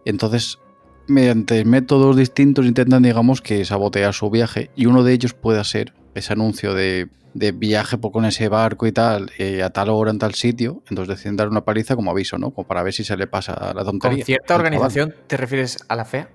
Entonces, 0.04 0.58
mediante 1.06 1.64
métodos 1.64 2.16
distintos, 2.16 2.66
intentan, 2.66 3.02
digamos, 3.02 3.40
que 3.40 3.64
sabotear 3.64 4.12
su 4.12 4.28
viaje. 4.28 4.70
Y 4.76 4.86
uno 4.86 5.04
de 5.04 5.14
ellos 5.14 5.32
pueda 5.32 5.64
ser 5.64 5.94
ese 6.16 6.32
anuncio 6.32 6.74
de, 6.74 7.08
de 7.34 7.52
viaje 7.52 7.98
por- 7.98 8.12
con 8.12 8.24
ese 8.24 8.48
barco 8.48 8.86
y 8.86 8.92
tal, 8.92 9.30
eh, 9.38 9.62
a 9.62 9.70
tal 9.70 9.90
hora 9.90 10.10
en 10.10 10.18
tal 10.18 10.34
sitio. 10.34 10.82
Entonces 10.90 11.16
deciden 11.16 11.36
dar 11.36 11.48
una 11.48 11.64
paliza 11.64 11.94
como 11.96 12.10
aviso, 12.10 12.38
¿no? 12.38 12.50
Como 12.50 12.66
para 12.66 12.82
ver 12.82 12.92
si 12.92 13.04
se 13.04 13.16
le 13.16 13.26
pasa 13.26 13.72
la 13.74 13.84
tontería. 13.84 14.18
¿Con 14.18 14.24
cierta 14.26 14.54
organización 14.54 15.14
te 15.26 15.36
refieres 15.36 15.78
a 15.88 15.96
la 15.96 16.04
FEA? 16.04 16.28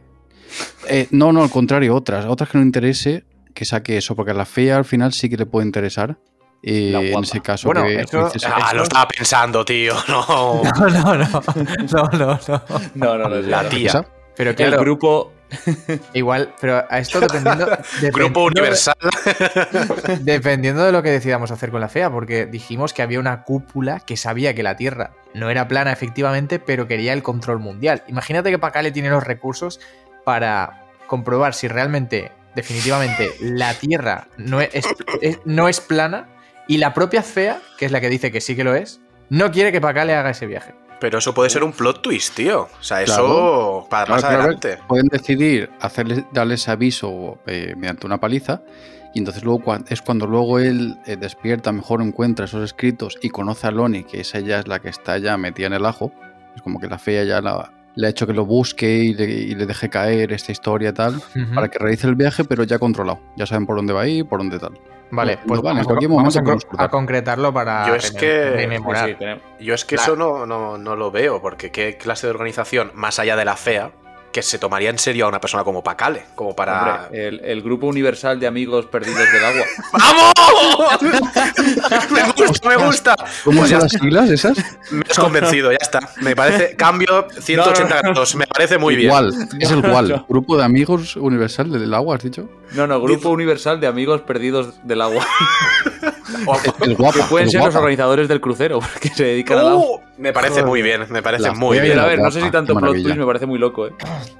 Eh, 0.89 1.07
no, 1.11 1.31
no, 1.31 1.43
al 1.43 1.49
contrario, 1.49 1.95
otras. 1.95 2.25
Otras 2.25 2.49
que 2.49 2.57
no 2.57 2.63
interese 2.63 3.23
que 3.53 3.65
saque 3.65 3.97
eso, 3.97 4.15
porque 4.15 4.31
a 4.31 4.33
la 4.35 4.45
fea 4.45 4.77
al 4.77 4.85
final 4.85 5.11
sí 5.13 5.29
que 5.29 5.37
le 5.37 5.45
puede 5.45 5.65
interesar. 5.65 6.17
Eh, 6.63 6.91
La 6.93 7.01
en 7.01 7.23
ese 7.23 7.41
caso, 7.41 7.67
Bueno, 7.67 7.83
que 7.85 8.01
eso- 8.01 8.25
dices, 8.25 8.43
Ah, 8.45 8.65
eso- 8.67 8.75
lo 8.75 8.83
estaba 8.83 9.07
pensando, 9.07 9.65
tío. 9.65 9.95
No. 10.07 10.61
No, 10.63 10.89
no, 10.89 11.15
no. 11.17 11.27
No, 11.91 12.09
no, 12.17 12.39
no. 12.47 12.61
No, 12.95 13.17
no, 13.17 13.29
no. 13.29 13.35
La 13.41 13.67
tía. 13.67 14.05
Pero 14.35 14.51
El 14.51 14.55
claro, 14.55 14.79
grupo. 14.79 15.33
Igual, 16.13 16.53
pero 16.59 16.83
a 16.89 16.99
esto 16.99 17.19
dependiendo. 17.19 17.67
Grupo 18.13 18.43
Universal. 18.45 18.95
Dependiendo 20.21 20.83
de 20.85 20.91
lo 20.91 21.03
que 21.03 21.09
decidamos 21.11 21.51
hacer 21.51 21.71
con 21.71 21.81
la 21.81 21.89
FEA, 21.89 22.09
porque 22.09 22.45
dijimos 22.45 22.93
que 22.93 23.01
había 23.01 23.19
una 23.19 23.43
cúpula 23.43 23.99
que 23.99 24.17
sabía 24.17 24.53
que 24.53 24.63
la 24.63 24.75
Tierra 24.75 25.11
no 25.33 25.49
era 25.49 25.67
plana 25.67 25.91
efectivamente, 25.91 26.59
pero 26.59 26.87
quería 26.87 27.13
el 27.13 27.23
control 27.23 27.59
mundial. 27.59 28.03
Imagínate 28.07 28.49
que 28.51 28.59
Pacale 28.59 28.91
tiene 28.91 29.09
los 29.09 29.23
recursos 29.23 29.79
para 30.25 30.85
comprobar 31.07 31.53
si 31.53 31.67
realmente 31.67 32.31
definitivamente 32.55 33.31
la 33.41 33.73
Tierra 33.73 34.27
no 34.37 34.61
es, 34.61 34.69
es- 35.21 35.39
no 35.45 35.67
es 35.67 35.79
plana 35.79 36.27
y 36.67 36.77
la 36.77 36.93
propia 36.93 37.23
Fea, 37.23 37.59
que 37.77 37.85
es 37.85 37.91
la 37.91 37.99
que 38.01 38.09
dice 38.09 38.31
que 38.31 38.41
sí 38.41 38.55
que 38.55 38.63
lo 38.63 38.75
es, 38.75 39.01
no 39.29 39.51
quiere 39.51 39.71
que 39.71 39.81
Pacale 39.81 40.13
haga 40.15 40.31
ese 40.31 40.45
viaje. 40.45 40.73
Pero 41.01 41.17
eso 41.17 41.33
puede 41.33 41.49
ser 41.49 41.63
un 41.65 41.73
plot 41.73 42.01
twist, 42.01 42.35
tío. 42.35 42.69
O 42.79 42.83
sea, 42.83 43.01
eso 43.01 43.15
Claro. 43.25 43.87
para 43.89 44.05
más 44.11 44.21
claro, 44.21 44.43
adelante. 44.43 44.77
Pueden 44.87 45.07
decidir 45.07 45.69
hacerles, 45.81 46.23
darles 46.31 46.69
aviso 46.69 47.39
eh, 47.47 47.73
mediante 47.75 48.05
una 48.05 48.19
paliza. 48.19 48.61
Y 49.13 49.19
entonces 49.19 49.43
luego 49.43 49.75
es 49.89 50.01
cuando 50.01 50.25
luego 50.27 50.59
él 50.59 50.97
eh, 51.05 51.17
despierta, 51.17 51.71
mejor 51.73 52.01
encuentra 52.01 52.45
esos 52.45 52.63
escritos 52.63 53.17
y 53.21 53.29
conoce 53.29 53.67
a 53.67 53.71
Loni, 53.71 54.03
que 54.05 54.21
es 54.21 54.33
ella 54.35 54.59
es 54.59 54.67
la 54.67 54.79
que 54.79 54.87
está 54.89 55.17
ya 55.17 55.35
metida 55.37 55.67
en 55.67 55.73
el 55.73 55.85
ajo. 55.85 56.13
Es 56.55 56.61
como 56.61 56.79
que 56.79 56.87
la 56.87 56.97
fea 56.99 57.23
ya 57.25 57.41
la- 57.41 57.73
le 57.95 58.07
ha 58.07 58.09
hecho 58.09 58.25
que 58.27 58.33
lo 58.33 58.45
busque 58.45 58.87
y 58.89 59.13
le, 59.13 59.25
y 59.25 59.55
le 59.55 59.65
deje 59.65 59.89
caer 59.89 60.31
esta 60.31 60.51
historia 60.51 60.89
y 60.89 60.93
tal, 60.93 61.21
para 61.53 61.67
que 61.67 61.79
realice 61.79 62.07
el 62.07 62.15
viaje, 62.15 62.43
pero 62.43 62.63
ya 62.63 62.79
controlado. 62.79 63.19
Ya 63.35 63.45
saben 63.45 63.65
por 63.65 63.75
dónde 63.75 63.93
va 63.93 64.01
a 64.01 64.07
ir, 64.07 64.25
por 64.25 64.39
dónde 64.39 64.59
tal. 64.59 64.79
Vale, 65.11 65.35
No, 65.35 65.47
pues 65.47 65.61
vale, 65.61 65.81
en 65.81 65.85
vamos, 65.85 65.87
cualquier 65.87 66.09
vamos 66.09 66.37
momento 66.37 66.67
a, 66.77 66.83
a 66.85 66.89
concretarlo 66.89 67.53
para 67.53 67.87
Yo 67.87 67.95
es 67.95 68.11
que-. 68.11 68.69
Sí, 69.59 69.65
Yo 69.65 69.73
es 69.73 69.83
que 69.83 69.95
eso 69.95 70.15
no, 70.15 70.45
no, 70.45 70.77
no 70.77 70.95
lo 70.95 71.11
veo, 71.11 71.41
porque 71.41 71.69
qué 71.69 71.97
clase 71.97 72.27
de 72.27 72.31
organización, 72.31 72.91
más 72.95 73.19
allá 73.19 73.35
de 73.35 73.43
la 73.43 73.57
fea, 73.57 73.91
que 74.31 74.41
se 74.41 74.59
tomaría 74.59 74.89
en 74.89 74.97
serio 74.97 75.25
a 75.25 75.29
una 75.29 75.39
persona 75.39 75.63
como 75.63 75.83
Pacale, 75.83 76.23
como 76.35 76.55
para... 76.55 77.05
Hombre, 77.05 77.27
el, 77.27 77.39
el 77.43 77.61
grupo 77.61 77.87
universal 77.87 78.39
de 78.39 78.47
amigos 78.47 78.85
perdidos 78.85 79.25
del 79.31 79.43
agua. 79.43 79.65
¡Vamos! 79.93 81.01
me 82.11 82.45
gusta, 82.45 82.69
me 82.69 82.75
gusta. 82.77 83.15
¿Cómo 83.43 83.59
Pues 83.59 83.71
son 83.71 83.79
las 83.81 83.91
siglas 83.91 84.29
esas? 84.29 84.57
Me 84.91 85.03
has 85.09 85.17
convencido, 85.17 85.71
ya 85.71 85.77
está. 85.81 85.99
Me 86.21 86.35
parece, 86.35 86.75
cambio 86.75 87.27
180 87.39 88.01
grados, 88.01 88.35
me 88.35 88.47
parece 88.47 88.77
muy 88.77 88.95
bien. 88.95 89.07
Igual, 89.07 89.33
es 89.59 89.71
el 89.71 89.79
igual. 89.79 90.09
No. 90.09 90.25
Grupo 90.29 90.57
de 90.57 90.63
amigos 90.63 91.15
universal 91.15 91.71
del 91.71 91.93
agua, 91.93 92.15
has 92.15 92.23
dicho. 92.23 92.49
No, 92.73 92.87
no, 92.87 93.01
grupo 93.01 93.29
universal 93.29 93.81
de 93.81 93.87
amigos 93.87 94.21
perdidos 94.21 94.75
del 94.87 95.01
agua. 95.01 95.25
O- 96.45 96.83
El 96.83 96.95
guapa. 96.95 97.19
Que 97.19 97.23
pueden 97.25 97.45
el 97.47 97.51
ser 97.51 97.61
los 97.63 97.75
organizadores 97.75 98.27
del 98.27 98.41
crucero, 98.41 98.79
porque 98.93 99.09
se 99.09 99.23
dedican 99.23 99.59
al 99.59 99.67
agua. 99.69 99.85
¡Uh! 99.85 99.99
me 100.17 100.33
parece 100.33 100.63
muy 100.63 100.81
bien, 100.81 101.05
me 101.09 101.21
parece 101.23 101.43
La 101.43 101.53
muy 101.53 101.79
bien. 101.79 101.89
Pero 101.93 102.01
a 102.01 102.03
la 102.03 102.09
ver, 102.09 102.19
no 102.19 102.31
sé 102.31 102.41
si 102.41 102.51
tanto 102.51 102.75
plot 102.75 102.93
twist 103.01 103.17
me 103.17 103.25
parece 103.25 103.45
muy 103.45 103.57
loco, 103.59 103.87
¿eh? 103.87 103.91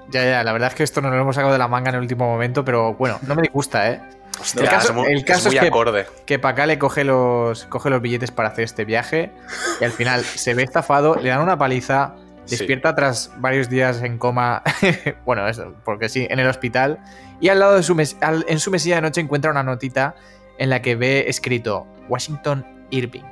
Ya, 0.09 0.23
ya, 0.23 0.43
la 0.43 0.53
verdad 0.53 0.69
es 0.69 0.75
que 0.75 0.83
esto 0.83 1.01
nos 1.01 1.11
lo 1.11 1.19
hemos 1.19 1.35
sacado 1.35 1.51
de 1.53 1.59
la 1.59 1.67
manga 1.67 1.89
en 1.89 1.95
el 1.95 2.01
último 2.01 2.25
momento, 2.27 2.63
pero 2.63 2.93
bueno, 2.93 3.17
no 3.27 3.35
me 3.35 3.41
disgusta, 3.43 3.89
¿eh? 3.91 4.01
Hostia, 4.39 4.61
el 4.63 4.69
caso- 4.69 4.89
es 4.89 4.95
muy, 4.95 5.07
el 5.11 5.25
caso 5.25 5.39
es 5.39 5.45
muy 5.47 5.55
es 5.55 5.61
que- 5.61 5.67
acorde. 5.67 6.05
Que 6.25 6.39
Pacale 6.39 6.77
coge 6.79 7.03
los, 7.03 7.65
coge 7.65 7.89
los 7.89 8.01
billetes 8.01 8.31
para 8.31 8.49
hacer 8.49 8.63
este 8.63 8.85
viaje 8.85 9.31
y 9.79 9.83
al 9.83 9.91
final 9.91 10.23
se 10.23 10.53
ve 10.53 10.63
estafado, 10.63 11.15
le 11.15 11.29
dan 11.29 11.41
una 11.41 11.57
paliza, 11.57 12.15
Sí. 12.45 12.57
despierta 12.57 12.95
tras 12.95 13.31
varios 13.37 13.69
días 13.69 14.01
en 14.01 14.17
coma, 14.17 14.63
bueno, 15.25 15.47
eso, 15.47 15.73
porque 15.85 16.09
sí, 16.09 16.27
en 16.29 16.39
el 16.39 16.47
hospital, 16.47 16.99
y 17.39 17.49
al 17.49 17.59
lado 17.59 17.75
de 17.75 17.83
su 17.83 17.93
mes- 17.93 18.17
al- 18.21 18.45
en 18.47 18.59
su 18.59 18.71
mesilla 18.71 18.95
de 18.95 19.01
noche 19.01 19.21
encuentra 19.21 19.51
una 19.51 19.61
notita 19.63 20.15
en 20.61 20.69
la 20.69 20.81
que 20.83 20.95
ve 20.95 21.25
escrito 21.27 21.87
Washington 22.07 22.63
Irving. 22.91 23.23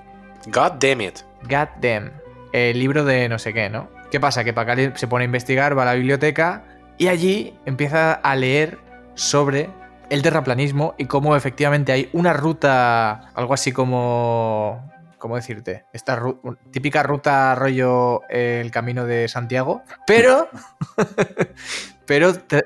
God 0.48 0.74
damn 0.79 1.00
it. 1.00 1.19
God 1.43 1.67
damn. 1.79 2.12
El 2.53 2.79
libro 2.79 3.05
de 3.05 3.29
no 3.29 3.38
sé 3.38 3.53
qué, 3.53 3.69
¿no? 3.69 3.88
¿Qué 4.09 4.19
pasa? 4.19 4.43
Que 4.43 4.51
Pacale 4.51 4.93
se 4.95 5.07
pone 5.07 5.24
a 5.24 5.25
investigar, 5.25 5.77
va 5.77 5.83
a 5.83 5.86
la 5.86 5.93
biblioteca 5.93 6.63
y 6.98 7.07
allí 7.07 7.53
empieza 7.67 8.13
a 8.13 8.36
leer 8.36 8.79
sobre 9.13 9.69
el 10.09 10.24
terraplanismo 10.24 10.95
y 10.98 11.05
cómo 11.05 11.36
efectivamente 11.36 11.91
hay 11.91 12.09
una 12.13 12.33
ruta, 12.33 13.29
algo 13.36 13.53
así 13.53 13.71
como... 13.71 14.91
¿Cómo 15.20 15.36
decirte? 15.36 15.86
Esta 15.94 16.18
ru- 16.18 16.58
típica 16.72 17.04
ruta 17.04 17.54
rollo 17.56 18.22
eh, 18.30 18.62
el 18.64 18.72
camino 18.72 19.06
de 19.06 19.28
Santiago, 19.28 19.84
pero... 20.08 20.50
pero 22.06 22.30
eh, 22.30 22.64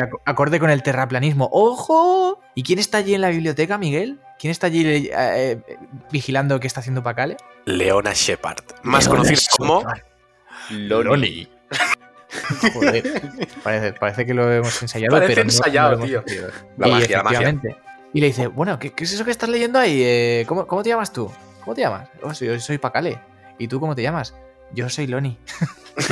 ac- 0.00 0.20
acorde 0.24 0.58
con 0.60 0.70
el 0.70 0.82
terraplanismo. 0.82 1.48
¡Ojo! 1.52 2.40
¿Y 2.54 2.62
quién 2.62 2.78
está 2.78 2.98
allí 2.98 3.14
en 3.14 3.20
la 3.20 3.28
biblioteca, 3.30 3.76
Miguel? 3.78 4.20
¿Quién 4.38 4.50
está 4.50 4.68
allí 4.68 5.10
eh, 5.12 5.60
vigilando 6.10 6.58
qué 6.60 6.66
está 6.68 6.80
haciendo 6.80 7.02
Pacale? 7.02 7.36
Leona 7.66 8.12
Shepard, 8.14 8.62
más 8.84 9.08
conocida 9.08 9.40
como 9.56 9.82
Loni. 10.70 11.48
Joder, 12.74 13.20
parece, 13.64 13.92
parece 13.94 14.26
que 14.26 14.34
lo 14.34 14.50
hemos 14.52 14.80
ensayado, 14.82 15.12
Parece 15.16 15.32
pero 15.34 15.44
no- 15.44 15.50
ensayado, 15.50 15.90
no 15.90 15.96
lo 15.96 16.04
hemos 16.04 16.08
tío. 16.08 16.22
conseguido. 16.22 16.50
La 16.76 16.88
y 16.88 16.90
magia, 16.92 17.16
la 17.18 17.22
magia. 17.24 17.58
Y 18.14 18.20
le 18.20 18.26
dice, 18.28 18.46
bueno, 18.46 18.78
¿qué, 18.78 18.92
qué 18.92 19.04
es 19.04 19.12
eso 19.12 19.24
que 19.24 19.30
estás 19.30 19.48
leyendo 19.50 19.78
ahí? 19.78 20.44
¿cómo, 20.46 20.66
cómo 20.66 20.82
te 20.82 20.88
llamas 20.90 21.12
tú? 21.12 21.30
¿Cómo 21.68 21.74
te 21.74 21.82
llamas? 21.82 22.08
Oh, 22.22 22.32
soy, 22.32 22.48
yo 22.48 22.58
soy 22.60 22.78
Pacale. 22.78 23.20
¿Y 23.58 23.68
tú 23.68 23.78
cómo 23.78 23.94
te 23.94 24.00
llamas? 24.00 24.34
Yo 24.72 24.88
soy 24.88 25.06
Loni. 25.06 25.38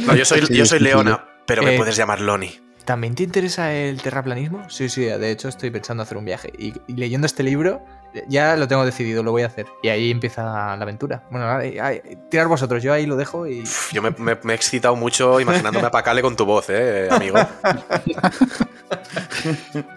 No, 0.00 0.14
yo 0.14 0.26
soy, 0.26 0.42
yo 0.50 0.66
soy. 0.66 0.80
Leona, 0.80 1.24
pero 1.46 1.62
me 1.62 1.74
Eh, 1.74 1.78
puedes 1.78 1.96
llamar 1.96 2.20
Loni. 2.20 2.60
¿También 2.84 3.14
te 3.14 3.22
interesa 3.22 3.72
el 3.72 4.02
terraplanismo? 4.02 4.68
Sí, 4.68 4.90
sí, 4.90 5.04
de 5.04 5.30
hecho 5.30 5.48
estoy 5.48 5.70
pensando 5.70 6.02
hacer 6.02 6.18
un 6.18 6.26
viaje. 6.26 6.52
Y, 6.58 6.74
y 6.86 6.92
leyendo 6.96 7.26
este 7.26 7.42
libro, 7.42 7.82
ya 8.28 8.56
lo 8.56 8.66
tengo 8.68 8.84
decidido, 8.84 9.22
lo 9.22 9.30
voy 9.32 9.42
a 9.42 9.46
hacer. 9.46 9.66
Y 9.82 9.88
ahí 9.88 10.10
empieza 10.10 10.42
la 10.44 10.72
aventura. 10.74 11.24
Bueno, 11.30 11.48
ahí- 11.48 11.78
ahí- 11.78 12.00
tirar 12.30 12.48
vosotros, 12.48 12.82
yo 12.82 12.92
ahí 12.92 13.06
lo 13.06 13.16
dejo 13.16 13.46
y... 13.46 13.62
Uf, 13.62 13.92
Yo 13.92 14.02
me, 14.02 14.10
me- 14.18 14.38
me 14.42 14.52
he 14.52 14.56
excitado 14.56 14.96
mucho 14.96 15.40
imaginándome 15.40 15.86
a 15.86 15.90
Pacale 15.90 16.22
con 16.22 16.36
tu 16.36 16.44
voz, 16.44 16.66
eh, 16.68 17.08
amigo. 17.10 17.36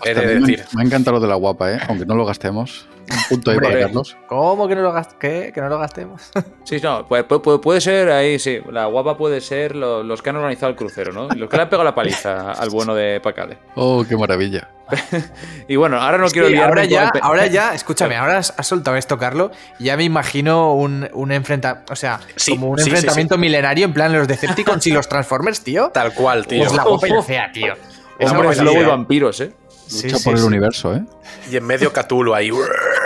He 0.04 0.10
de 0.10 0.16
También 0.16 0.42
me, 0.42 0.48
decir. 0.52 0.66
me 0.76 0.82
ha 0.82 0.86
encantado 0.86 1.16
lo 1.18 1.22
de 1.22 1.28
la 1.28 1.36
guapa, 1.36 1.72
¿eh? 1.74 1.80
aunque 1.88 2.06
no 2.06 2.16
lo 2.16 2.26
gastemos. 2.26 2.88
Un 3.10 3.18
punto 3.30 3.52
ahí 3.52 3.58
para 3.60 3.80
Carlos. 3.80 4.18
¿Cómo 4.28 4.68
que 4.68 4.76
no 4.76 4.82
lo, 4.82 4.94
gast- 4.94 5.18
qué? 5.18 5.52
¿Que 5.54 5.62
no 5.62 5.70
lo 5.70 5.78
gastemos? 5.80 6.30
Sí, 6.66 6.80
no, 6.84 7.08
puede, 7.08 7.24
puede- 7.24 7.60
puede 7.60 7.80
ser 7.80 8.10
ahí, 8.12 8.38
sí. 8.40 8.60
La 8.72 8.86
guapa 8.88 9.16
puede 9.18 9.40
ser 9.40 9.76
lo- 9.76 10.04
los 10.04 10.22
que 10.22 10.30
han 10.32 10.36
organizado 10.36 10.70
el 10.70 10.76
crucero, 10.76 11.14
¿no? 11.14 11.30
Los 11.30 11.50
que 11.50 11.56
le 11.56 11.64
han 11.64 11.70
pegado 11.70 11.86
la 11.86 11.96
paliza 11.96 12.52
al 12.52 12.70
bueno 12.70 12.94
de 12.94 13.22
Pacale. 13.22 13.58
Oh, 13.76 14.04
qué 14.08 14.18
maravilla. 14.18 14.70
Y 15.68 15.76
bueno, 15.76 16.00
ahora 16.02 16.18
no 16.18 16.28
quiero 16.30 16.48
Sí, 16.48 16.54
liarme 16.54 16.82
ahora 16.82 16.86
ya, 16.86 17.12
el 17.14 17.20
ahora 17.22 17.46
ya, 17.48 17.74
escúchame, 17.76 18.16
ahora 18.16 18.38
has, 18.38 18.54
has 18.58 18.68
soltado 18.68 18.96
esto, 18.98 19.18
Carlos. 19.18 19.52
y 19.80 19.86
Ya 19.86 19.98
me 19.98 20.04
imagino 20.04 20.74
un, 20.74 21.10
un 21.14 21.32
enfrentamiento, 21.32 21.92
o 21.92 21.96
sea, 21.96 22.20
Sí, 22.36 22.52
como 22.52 22.70
un 22.70 22.78
sí, 22.78 22.86
sí, 22.86 22.90
enfrentamiento 22.92 23.38
milenario 23.38 23.86
en 23.86 23.94
plan 23.94 24.14
los 24.14 24.28
Decepticons 24.28 24.86
y 24.88 24.92
los 24.92 25.08
Transformers, 25.10 25.62
tío. 25.62 25.90
Tal 25.94 26.14
cual, 26.14 26.48
tío. 26.48 26.64
Pues 26.66 26.74
la 26.74 27.24
fea, 27.24 27.52
tío. 27.52 27.74
Hombre, 28.20 28.26
es 28.28 28.34
parece- 28.34 28.64
lobo 28.64 28.82
y 28.82 28.86
vampiros, 28.86 29.40
¿eh? 29.42 29.52
Lucha 29.92 30.18
sí, 30.18 30.24
por 30.24 30.34
el 30.34 30.40
sí. 30.40 30.46
universo, 30.46 30.96
¿eh? 30.96 31.04
Y 31.50 31.56
en 31.58 31.66
medio 31.66 31.94
Catulo 31.94 32.36
ahí. 32.36 32.52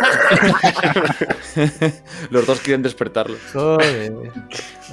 Los 2.29 2.45
dos 2.45 2.59
quieren 2.61 2.81
despertarlo. 2.83 3.37
Joder, 3.53 4.11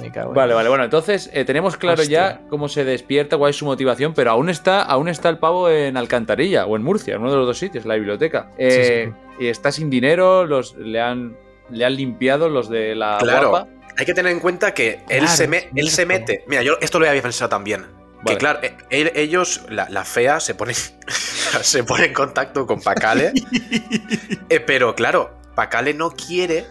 me 0.01 0.11
cago 0.11 0.29
en- 0.29 0.35
Vale, 0.35 0.53
vale, 0.53 0.69
bueno, 0.69 0.83
entonces 0.83 1.29
eh, 1.33 1.45
tenemos 1.45 1.77
claro 1.77 2.01
Hostia. 2.01 2.39
ya 2.41 2.47
cómo 2.49 2.67
se 2.69 2.83
despierta, 2.83 3.37
cuál 3.37 3.51
es 3.51 3.55
su 3.57 3.65
motivación, 3.65 4.13
pero 4.13 4.31
aún 4.31 4.49
está, 4.49 4.81
aún 4.81 5.09
está 5.09 5.29
el 5.29 5.37
pavo 5.37 5.69
en 5.69 5.97
Alcantarilla 5.97 6.65
o 6.65 6.75
en 6.75 6.83
Murcia, 6.83 7.15
en 7.15 7.21
uno 7.21 7.31
de 7.31 7.37
los 7.37 7.47
dos 7.47 7.57
sitios, 7.57 7.85
la 7.85 7.95
biblioteca. 7.95 8.51
Eh, 8.57 9.11
Y 9.39 9.47
está 9.47 9.71
sin 9.71 9.89
dinero, 9.89 10.45
los, 10.45 10.75
le, 10.75 10.99
han, 10.99 11.37
le 11.69 11.85
han 11.85 11.95
limpiado 11.95 12.49
los 12.49 12.69
de 12.69 12.95
la 12.95 13.17
Claro. 13.19 13.49
guapa. 13.49 13.69
Hay 13.97 14.05
que 14.05 14.13
tener 14.13 14.31
en 14.31 14.39
cuenta 14.39 14.73
que 14.73 15.01
él, 15.09 15.19
Claro, 15.19 15.27
se, 15.27 15.47
me- 15.47 15.69
él 15.75 15.89
se 15.89 16.05
mete. 16.05 16.43
Mira, 16.47 16.61
yo 16.63 16.77
esto 16.81 16.99
lo 16.99 17.07
había 17.09 17.21
pensado 17.21 17.49
también. 17.49 17.85
Vale. 18.21 18.35
Que 18.35 18.37
claro, 18.37 18.59
eh, 18.63 18.75
él- 18.89 19.11
ellos, 19.15 19.61
la, 19.69 19.87
la 19.89 20.03
fea, 20.05 20.39
se 20.39 20.55
pone, 20.55 20.73
se 21.61 21.83
pone 21.83 22.05
en 22.05 22.13
contacto 22.13 22.65
con 22.67 22.81
Pacale. 22.81 23.33
eh, 24.49 24.59
pero 24.59 24.95
claro, 24.95 25.37
Pacale 25.55 25.93
no 25.93 26.11
quiere 26.11 26.65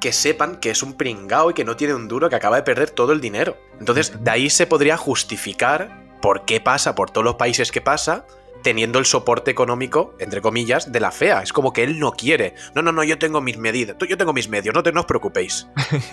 que 0.00 0.12
sepan 0.12 0.56
que 0.56 0.70
es 0.70 0.82
un 0.82 0.94
pringao 0.94 1.50
y 1.50 1.54
que 1.54 1.64
no 1.64 1.76
tiene 1.76 1.94
un 1.94 2.08
duro, 2.08 2.28
que 2.28 2.36
acaba 2.36 2.56
de 2.56 2.62
perder 2.62 2.90
todo 2.90 3.12
el 3.12 3.20
dinero. 3.20 3.56
Entonces, 3.80 4.12
de 4.22 4.30
ahí 4.30 4.50
se 4.50 4.66
podría 4.66 4.96
justificar 4.96 6.04
por 6.20 6.44
qué 6.44 6.60
pasa 6.60 6.94
por 6.94 7.10
todos 7.10 7.24
los 7.24 7.36
países 7.36 7.72
que 7.72 7.80
pasa, 7.80 8.26
teniendo 8.62 8.98
el 8.98 9.04
soporte 9.06 9.50
económico, 9.50 10.14
entre 10.18 10.40
comillas, 10.40 10.90
de 10.92 11.00
la 11.00 11.10
fea. 11.10 11.42
Es 11.42 11.52
como 11.52 11.72
que 11.72 11.82
él 11.84 11.98
no 11.98 12.12
quiere. 12.12 12.54
No, 12.74 12.82
no, 12.82 12.92
no, 12.92 13.02
yo 13.04 13.18
tengo 13.18 13.40
mis 13.40 13.56
medidas, 13.58 13.96
yo 14.08 14.16
tengo 14.18 14.32
mis 14.32 14.48
medios, 14.48 14.74
no, 14.74 14.82
te, 14.82 14.92
no 14.92 15.00
os 15.00 15.06
preocupéis. 15.06 15.66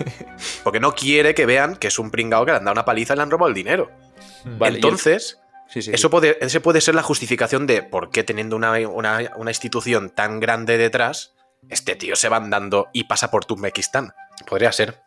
Porque 0.64 0.80
no 0.80 0.94
quiere 0.94 1.34
que 1.34 1.46
vean 1.46 1.76
que 1.76 1.88
es 1.88 1.98
un 1.98 2.10
pringao 2.10 2.44
que 2.44 2.52
le 2.52 2.58
han 2.58 2.64
dado 2.64 2.72
una 2.74 2.84
paliza 2.84 3.14
y 3.14 3.16
le 3.16 3.22
han 3.22 3.30
robado 3.30 3.48
el 3.48 3.54
dinero. 3.54 3.90
Vale, 4.44 4.70
el- 4.70 4.74
Entonces, 4.76 5.38
Sí, 5.68 5.80
sí, 5.82 5.90
eso 5.92 6.08
sí. 6.08 6.10
puede, 6.10 6.36
ese 6.44 6.60
puede 6.60 6.80
ser 6.82 6.94
la 6.94 7.02
justificación 7.02 7.66
de 7.66 7.82
por 7.82 8.10
qué 8.10 8.24
teniendo 8.24 8.56
una, 8.56 8.72
una- 8.88 9.30
una 9.36 9.50
institución 9.50 10.10
tan 10.10 10.38
grande 10.40 10.76
detrás, 10.76 11.34
este 11.70 11.94
tío 11.96 12.14
se 12.16 12.28
va 12.28 12.36
andando 12.36 12.88
y 12.92 13.04
pasa 13.04 13.30
por 13.30 13.44
Turkmenistán. 13.44 14.12
Podría 14.48 14.70
ser. 14.72 15.00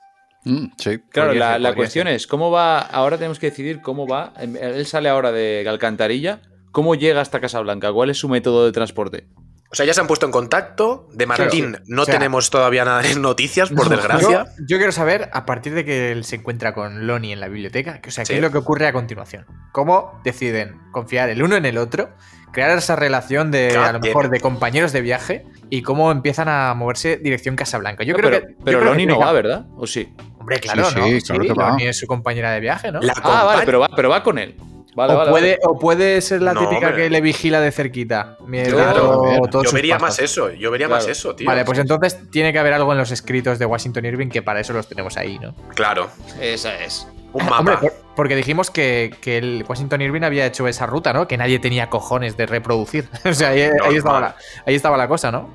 Mm, 0.43 0.65
sí. 0.77 0.99
Claro, 1.09 1.29
Podría 1.29 1.33
la, 1.47 1.51
ser, 1.53 1.61
la 1.61 1.69
podría 1.69 1.75
cuestión 1.75 2.07
es, 2.07 2.27
¿cómo 2.27 2.49
va? 2.51 2.79
Ahora 2.79 3.17
tenemos 3.17 3.37
que 3.39 3.49
decidir 3.49 3.81
cómo 3.81 4.07
va. 4.07 4.33
Em, 4.39 4.55
Él 4.55 4.85
sale 4.87 5.09
ahora 5.09 5.31
de 5.31 5.65
Alcantarilla. 5.67 6.41
¿Cómo 6.71 6.95
llega 6.95 7.21
hasta 7.21 7.39
Casablanca? 7.41 7.91
¿Cuál 7.93 8.09
es 8.09 8.17
su 8.17 8.27
método 8.29 8.65
de 8.65 8.71
transporte? 8.71 9.27
O 9.71 9.75
sea, 9.75 9.85
ya 9.85 9.93
se 9.93 9.99
han 9.99 10.07
puesto 10.07 10.25
en 10.25 10.31
contacto. 10.31 11.09
De 11.11 11.25
Martín 11.25 11.77
no 11.87 12.03
O 12.03 12.05
sea, 12.05 12.13
tenemos 12.13 12.49
todavía 12.49 12.85
nada 12.85 13.01
de 13.01 13.15
noticias, 13.15 13.69
por 13.71 13.89
No, 13.89 13.95
desgracia. 13.95 14.45
Yo, 14.59 14.65
yo 14.67 14.77
quiero 14.77 14.91
saber, 14.91 15.29
a 15.33 15.45
partir 15.45 15.73
de 15.73 15.83
que 15.83 16.11
él 16.11 16.23
se 16.23 16.35
encuentra 16.37 16.73
con 16.73 17.07
Lonnie 17.07 17.33
en 17.33 17.39
la 17.39 17.47
biblioteca, 17.47 17.99
que, 17.99 18.09
o 18.09 18.11
sea, 18.11 18.25
Sí. 18.25 18.33
qué 18.33 18.37
es 18.37 18.41
lo 18.43 18.51
que 18.51 18.57
ocurre 18.59 18.87
a 18.87 18.93
continuación. 18.93 19.45
¿Cómo 19.73 20.21
deciden 20.23 20.79
confiar 20.91 21.29
el 21.29 21.41
uno 21.43 21.55
en 21.55 21.65
el 21.65 21.77
otro? 21.77 22.09
Crear 22.53 22.77
esa 22.77 22.95
relación 22.95 23.51
de, 23.51 23.75
a 23.75 23.91
lo 23.91 23.99
mejor, 23.99 24.29
de 24.29 24.39
compañeros 24.39 24.93
de 24.93 25.01
viaje 25.01 25.45
y 25.69 25.81
cómo 25.81 26.09
empiezan 26.11 26.47
a 26.47 26.73
moverse 26.73 27.17
dirección 27.17 27.57
Casablanca. 27.57 28.05
Yo 28.05 28.13
No, 28.13 28.19
creo 28.19 28.31
pero 28.31 28.45
que. 28.47 28.53
yo 28.53 28.57
pero 28.63 28.79
creo 28.79 28.91
que 28.93 28.97
Loni 28.99 29.05
no 29.07 29.19
va, 29.19 29.31
¿verdad? 29.33 29.65
¿O 29.75 29.85
sí? 29.87 30.13
Hombre, 30.39 30.59
claro, 30.61 30.85
Sí, 30.89 30.95
¿no? 30.99 31.05
sí, 31.07 31.21
claro 31.21 31.41
que 31.43 31.53
va. 31.53 31.69
Lonnie 31.71 31.89
es 31.89 31.97
su 31.99 32.07
compañera 32.07 32.51
de 32.51 32.61
viaje, 32.61 32.91
¿no? 32.93 33.01
La 33.01 33.13
Ah, 33.23 33.43
vale, 33.43 33.63
pero 33.65 33.79
va, 33.81 33.89
pero 33.93 34.09
va 34.09 34.23
con 34.23 34.37
él. 34.37 34.55
Vale, 34.95 35.13
o, 35.13 35.17
vale, 35.17 35.29
puede, 35.31 35.49
vale. 35.51 35.59
o 35.65 35.77
puede 35.77 36.21
ser 36.21 36.41
la 36.41 36.53
No, 36.53 36.61
típica 36.61 36.87
hombre. 36.87 37.03
que 37.03 37.09
le 37.09 37.19
vigila 37.21 37.59
de 37.59 37.71
cerquita. 37.71 38.37
Claro, 38.69 39.23
Yo 39.63 39.71
vería 39.73 39.99
más 39.99 40.19
eso, 40.19 40.49
yo 40.51 40.71
vería 40.71 40.87
Claro. 40.87 41.01
más 41.03 41.09
eso, 41.09 41.35
tío. 41.35 41.45
Vale, 41.45 41.65
pues 41.65 41.79
entonces 41.79 42.17
tiene 42.31 42.53
que 42.53 42.59
haber 42.59 42.73
algo 42.73 42.91
en 42.93 42.97
los 42.97 43.11
escritos 43.11 43.59
de 43.59 43.65
Washington 43.65 44.05
Irving 44.05 44.29
que 44.29 44.41
para 44.41 44.59
eso 44.61 44.73
los 44.73 44.87
tenemos 44.87 45.17
ahí, 45.17 45.37
¿no? 45.39 45.53
Claro, 45.75 46.09
Esa 46.39 46.79
es. 46.81 47.07
un 47.33 47.43
mapa. 47.49 47.59
Hombre, 47.59 47.77
porque 48.15 48.35
dijimos 48.37 48.71
que, 48.71 49.13
que 49.19 49.37
el 49.37 49.65
Washington 49.67 50.01
Irving 50.01 50.21
había 50.21 50.45
hecho 50.45 50.67
esa 50.69 50.85
ruta, 50.85 51.11
¿no? 51.11 51.27
Que 51.27 51.35
nadie 51.37 51.59
tenía 51.59 51.89
cojones 51.89 52.37
de 52.37 52.45
reproducir. 52.45 53.09
o 53.25 53.33
sea, 53.33 53.49
ahí, 53.49 53.61
ahí 53.83 53.95
estaba 53.97 54.19
la, 54.21 54.35
ahí 54.65 54.75
estaba 54.75 54.95
la 54.97 55.07
cosa, 55.09 55.31
¿no? 55.31 55.49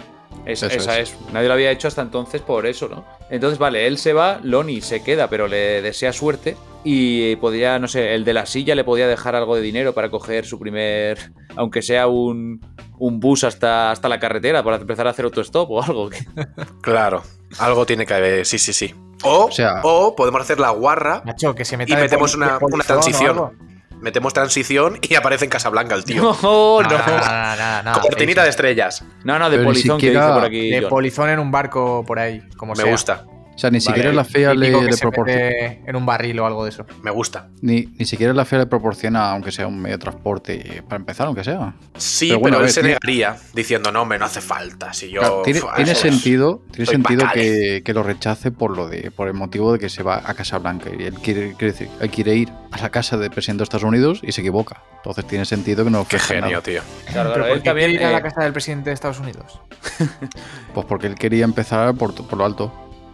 Es- 0.46 0.62
esa 0.62 0.98
es. 0.98 1.14
Nadie 1.32 1.48
lo 1.48 1.54
había 1.54 1.70
hecho 1.70 1.88
hasta 1.88 2.02
entonces 2.02 2.40
por 2.42 2.66
eso, 2.66 2.88
¿no? 2.88 3.04
Entonces, 3.30 3.58
vale, 3.58 3.86
él 3.86 3.98
se 3.98 4.12
va, 4.12 4.40
Lonnie 4.42 4.80
se 4.80 5.02
queda, 5.02 5.28
pero 5.28 5.46
le 5.48 5.82
desea 5.82 6.12
suerte. 6.12 6.56
Y 6.82 7.36
podría, 7.36 7.78
no 7.78 7.88
sé, 7.88 8.14
el 8.14 8.24
de 8.24 8.32
la 8.32 8.46
silla 8.46 8.74
le 8.74 8.84
podía 8.84 9.06
dejar 9.06 9.34
algo 9.36 9.54
de 9.54 9.60
dinero 9.60 9.92
para 9.92 10.10
coger 10.10 10.46
su 10.46 10.58
primer. 10.58 11.30
Aunque 11.56 11.82
sea 11.82 12.06
un, 12.06 12.60
un 12.98 13.20
bus 13.20 13.44
hasta, 13.44 13.90
hasta 13.90 14.08
la 14.08 14.18
carretera 14.18 14.62
para 14.62 14.76
empezar 14.76 15.06
a 15.06 15.10
hacer 15.10 15.26
autostop 15.26 15.70
o 15.70 15.82
algo. 15.82 16.08
Claro, 16.80 17.22
algo 17.58 17.84
tiene 17.86 18.06
que 18.06 18.14
haber, 18.14 18.46
sí, 18.46 18.58
sí, 18.58 18.72
sí. 18.72 18.94
O, 19.22 19.46
O 19.46 19.52
sea- 19.52 19.80
o 19.84 20.16
podemos 20.16 20.40
hacer 20.40 20.58
la 20.58 20.70
guarra, 20.70 21.22
Macho, 21.26 21.54
que 21.54 21.66
se 21.66 21.76
meta 21.76 21.92
Y 21.92 21.96
metemos 21.96 22.34
una- 22.34 22.56
una 22.58 22.82
o 22.82 22.86
transición. 22.86 23.50
Metemos 24.00 24.32
transición 24.32 24.98
y 25.02 25.14
aparece 25.14 25.44
en 25.44 25.50
Casablanca 25.50 25.94
el 25.94 26.04
tío. 26.04 26.22
No, 26.42 26.80
No, 26.82 26.88
no. 26.90 26.98
no, 26.98 26.98
no, 26.98 27.56
no, 27.56 27.82
no, 27.82 27.92
no, 27.94 28.00
Cortinita 28.00 28.42
de 28.42 28.50
estrellas. 28.50 29.04
No, 29.24 29.38
no, 29.38 29.50
de 29.50 29.58
polizón 29.58 29.98
que 30.00 30.10
dice 30.10 30.20
por 30.22 30.44
aquí. 30.44 30.70
De 30.70 30.80
John. 30.82 30.90
polizón 30.90 31.30
en 31.30 31.38
un 31.38 31.50
barco 31.50 32.04
por 32.06 32.18
ahí, 32.18 32.42
como 32.56 32.72
Me 32.74 32.82
sea. 32.82 32.90
gusta, 32.90 33.24
sea, 33.60 33.70
ni 33.70 33.80
siquiera 33.80 34.12
la 34.12 34.24
fea 34.24 34.54
le, 34.54 34.70
le 34.70 34.96
proporciona. 34.96 35.40
en 35.86 35.96
un 35.96 36.06
barril 36.06 36.38
o 36.40 36.46
algo 36.46 36.64
de 36.64 36.70
eso. 36.70 36.86
me 37.02 37.10
gusta. 37.10 37.48
Ni, 37.60 37.86
ni 37.98 38.04
siquiera 38.06 38.32
la 38.32 38.44
fea 38.44 38.60
le 38.60 38.66
proporciona, 38.66 39.30
aunque 39.30 39.52
sea 39.52 39.66
un 39.66 39.80
medio 39.80 39.96
de 39.98 40.02
transporte, 40.02 40.82
para 40.88 40.96
empezar, 40.96 41.26
aunque 41.26 41.44
sea. 41.44 41.74
Sí, 41.96 42.28
Pero 42.28 42.40
bueno, 42.40 42.56
él 42.58 42.62
ver, 42.64 42.72
se 42.72 42.80
tiene- 42.80 42.94
negaría 43.02 43.36
diciendo, 43.54 43.92
no, 43.92 44.02
hombre, 44.02 44.18
no 44.18 44.24
hace 44.24 44.40
falta. 44.40 44.92
Si 44.92 45.10
yo. 45.10 45.20
Claro, 45.20 45.42
tiene 45.42 45.60
Fua, 45.60 45.74
tiene 45.74 45.94
sentido, 45.94 46.62
tiene 46.70 46.86
sentido 46.90 47.24
que, 47.32 47.82
que 47.84 47.92
lo 47.94 48.02
rechace 48.02 48.50
por 48.50 48.76
lo 48.76 48.88
de 48.88 49.10
por 49.10 49.28
el 49.28 49.34
motivo 49.34 49.72
de 49.72 49.78
que 49.78 49.88
se 49.88 50.02
va 50.02 50.22
a 50.24 50.34
Casablanca 50.34 50.90
y 50.98 51.02
él 51.04 51.14
quiere, 51.14 51.54
quiere 51.54 51.72
decir, 51.72 51.88
él 52.00 52.10
quiere 52.10 52.34
ir 52.34 52.50
a 52.72 52.80
la 52.80 52.90
casa 52.90 53.16
del 53.16 53.30
presidente 53.30 53.60
de 53.60 53.64
Estados 53.64 53.84
Unidos 53.84 54.20
y 54.22 54.32
se 54.32 54.40
equivoca. 54.40 54.82
Entonces 54.96 55.26
tiene 55.26 55.44
sentido 55.44 55.84
que 55.84 55.90
no 55.90 56.06
Qué 56.06 56.18
genio, 56.18 56.50
nada. 56.50 56.62
tío. 56.62 56.82
Claro, 57.10 57.30
Pero 57.32 57.34
claro, 57.34 57.42
¿por 57.42 57.50
él 57.50 57.58
qué 57.62 57.68
también. 57.70 57.90
ir 57.92 58.04
a 58.04 58.10
eh, 58.10 58.12
la 58.12 58.22
casa 58.22 58.42
del 58.42 58.52
presidente 58.52 58.90
de 58.90 58.94
Estados 58.94 59.18
Unidos? 59.20 59.60
Pues 60.74 60.86
porque 60.86 61.06
él 61.08 61.14
quería 61.16 61.44
empezar 61.44 61.94
por, 61.94 62.14
por 62.14 62.38
lo 62.38 62.44
alto, 62.44 62.72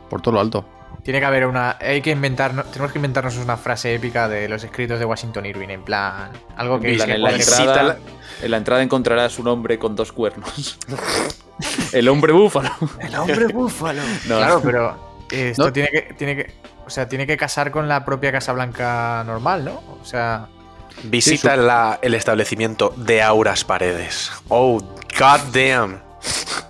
por 0.08 0.20
todo 0.22 0.34
lo 0.34 0.40
alto. 0.40 0.64
Tiene 1.02 1.20
que 1.20 1.26
haber 1.26 1.46
una. 1.46 1.76
Hay 1.80 2.02
que 2.02 2.10
inventar. 2.10 2.50
Tenemos 2.72 2.90
que 2.92 2.98
inventarnos 2.98 3.36
una 3.36 3.56
frase 3.56 3.94
épica 3.94 4.28
de 4.28 4.48
los 4.48 4.64
escritos 4.64 4.98
de 4.98 5.04
Washington 5.04 5.46
Irving. 5.46 5.68
En 5.68 5.82
plan. 5.84 6.30
Algo 6.56 6.80
que. 6.80 6.94
Plan, 6.94 7.10
en 7.10 7.22
la 7.22 7.30
entrada, 7.32 7.82
la- 7.82 7.96
en 8.42 8.50
la 8.50 8.56
entrada 8.56 8.82
encontrarás 8.82 9.38
un 9.38 9.46
hombre 9.48 9.78
con 9.78 9.94
dos 9.94 10.10
cuernos. 10.12 10.78
el 11.92 12.08
hombre 12.08 12.32
búfalo. 12.32 12.70
El 13.00 13.14
hombre 13.14 13.46
búfalo. 13.48 14.02
No. 14.28 14.38
Claro, 14.38 14.60
pero. 14.64 15.16
eh, 15.30 15.50
esto 15.50 15.66
No. 15.66 15.72
tiene 15.72 15.88
que. 15.90 16.02
Tiene 16.16 16.36
que. 16.36 16.54
O 16.86 16.90
sea, 16.90 17.08
tiene 17.08 17.26
que 17.26 17.36
casar 17.36 17.70
con 17.70 17.88
la 17.88 18.04
propia 18.04 18.32
Casa 18.32 18.52
Blanca 18.52 19.22
normal, 19.26 19.64
¿no? 19.64 19.82
O 20.00 20.04
sea. 20.04 20.48
Visita 21.04 21.54
Sí, 21.54 21.60
la- 21.60 21.98
el 22.02 22.14
establecimiento 22.14 22.92
de 22.96 23.22
Auras 23.22 23.64
Paredes. 23.64 24.32
Oh, 24.48 24.80
god 25.18 25.40
damn. 25.52 26.00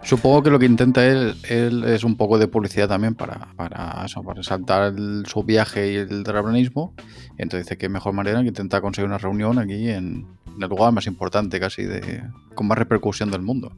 Supongo 0.02 0.42
que 0.44 0.50
lo 0.50 0.58
que 0.58 0.66
intenta 0.66 1.04
él, 1.06 1.34
él 1.48 1.84
es 1.84 2.04
un 2.04 2.16
poco 2.16 2.38
de 2.38 2.46
publicidad 2.46 2.88
también 2.88 3.14
para, 3.14 3.48
para 3.56 4.02
eso, 4.04 4.22
para 4.22 4.36
resaltar 4.36 4.94
el- 4.94 5.24
su 5.26 5.42
viaje 5.42 5.92
y 5.92 5.96
el 5.96 6.22
terraplanismo. 6.22 6.94
Y 7.38 7.42
entonces 7.42 7.66
dice 7.66 7.76
que 7.76 7.88
mejor 7.88 8.12
manera 8.12 8.40
que 8.42 8.48
intentar 8.48 8.80
conseguir 8.82 9.08
una 9.08 9.18
reunión 9.18 9.58
aquí 9.58 9.88
en, 9.90 10.26
en 10.56 10.62
el 10.62 10.68
lugar 10.68 10.92
más 10.92 11.06
importante 11.08 11.58
casi 11.58 11.82
de 11.82 12.22
con 12.54 12.68
más 12.68 12.78
repercusión 12.78 13.30
del 13.30 13.42
mundo. 13.42 13.72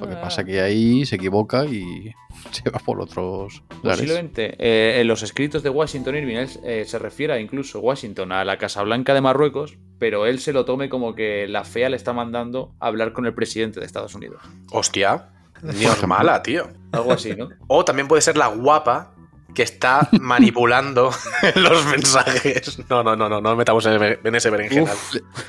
Lo 0.00 0.06
que 0.08 0.14
pasa 0.16 0.44
que 0.44 0.60
ahí 0.60 1.04
se 1.06 1.16
equivoca 1.16 1.64
y 1.64 2.12
se 2.50 2.68
va 2.70 2.78
por 2.78 3.00
otros 3.00 3.62
lares. 3.82 4.00
Posiblemente 4.00 4.54
eh, 4.58 5.00
en 5.00 5.08
los 5.08 5.22
escritos 5.22 5.62
de 5.62 5.70
Washington 5.70 6.16
Irving 6.16 6.46
eh, 6.64 6.84
se 6.86 6.98
refiere 6.98 7.40
incluso 7.40 7.80
Washington 7.80 8.32
a 8.32 8.44
la 8.44 8.56
Casa 8.58 8.82
Blanca 8.82 9.14
de 9.14 9.20
Marruecos, 9.22 9.76
pero 10.04 10.26
él 10.26 10.38
se 10.38 10.52
lo 10.52 10.66
tome 10.66 10.90
como 10.90 11.14
que 11.14 11.48
la 11.48 11.64
fea 11.64 11.88
le 11.88 11.96
está 11.96 12.12
mandando 12.12 12.74
a 12.78 12.88
hablar 12.88 13.14
con 13.14 13.24
el 13.24 13.32
presidente 13.32 13.80
de 13.80 13.86
Estados 13.86 14.14
Unidos. 14.14 14.42
Hostia. 14.70 15.30
Ni 15.62 15.86
os 15.86 16.06
mala, 16.06 16.42
tío. 16.42 16.68
Algo 16.92 17.12
así, 17.12 17.34
¿no? 17.34 17.48
O 17.68 17.86
también 17.86 18.06
puede 18.06 18.20
ser 18.20 18.36
la 18.36 18.48
guapa 18.48 19.14
que 19.54 19.62
está 19.62 20.06
manipulando 20.20 21.10
los 21.56 21.86
mensajes. 21.86 22.78
No, 22.90 23.02
no, 23.02 23.16
no, 23.16 23.30
no, 23.30 23.40
no 23.40 23.56
metamos 23.56 23.86
en, 23.86 24.34
ese 24.34 24.50
berenjenal. 24.50 24.94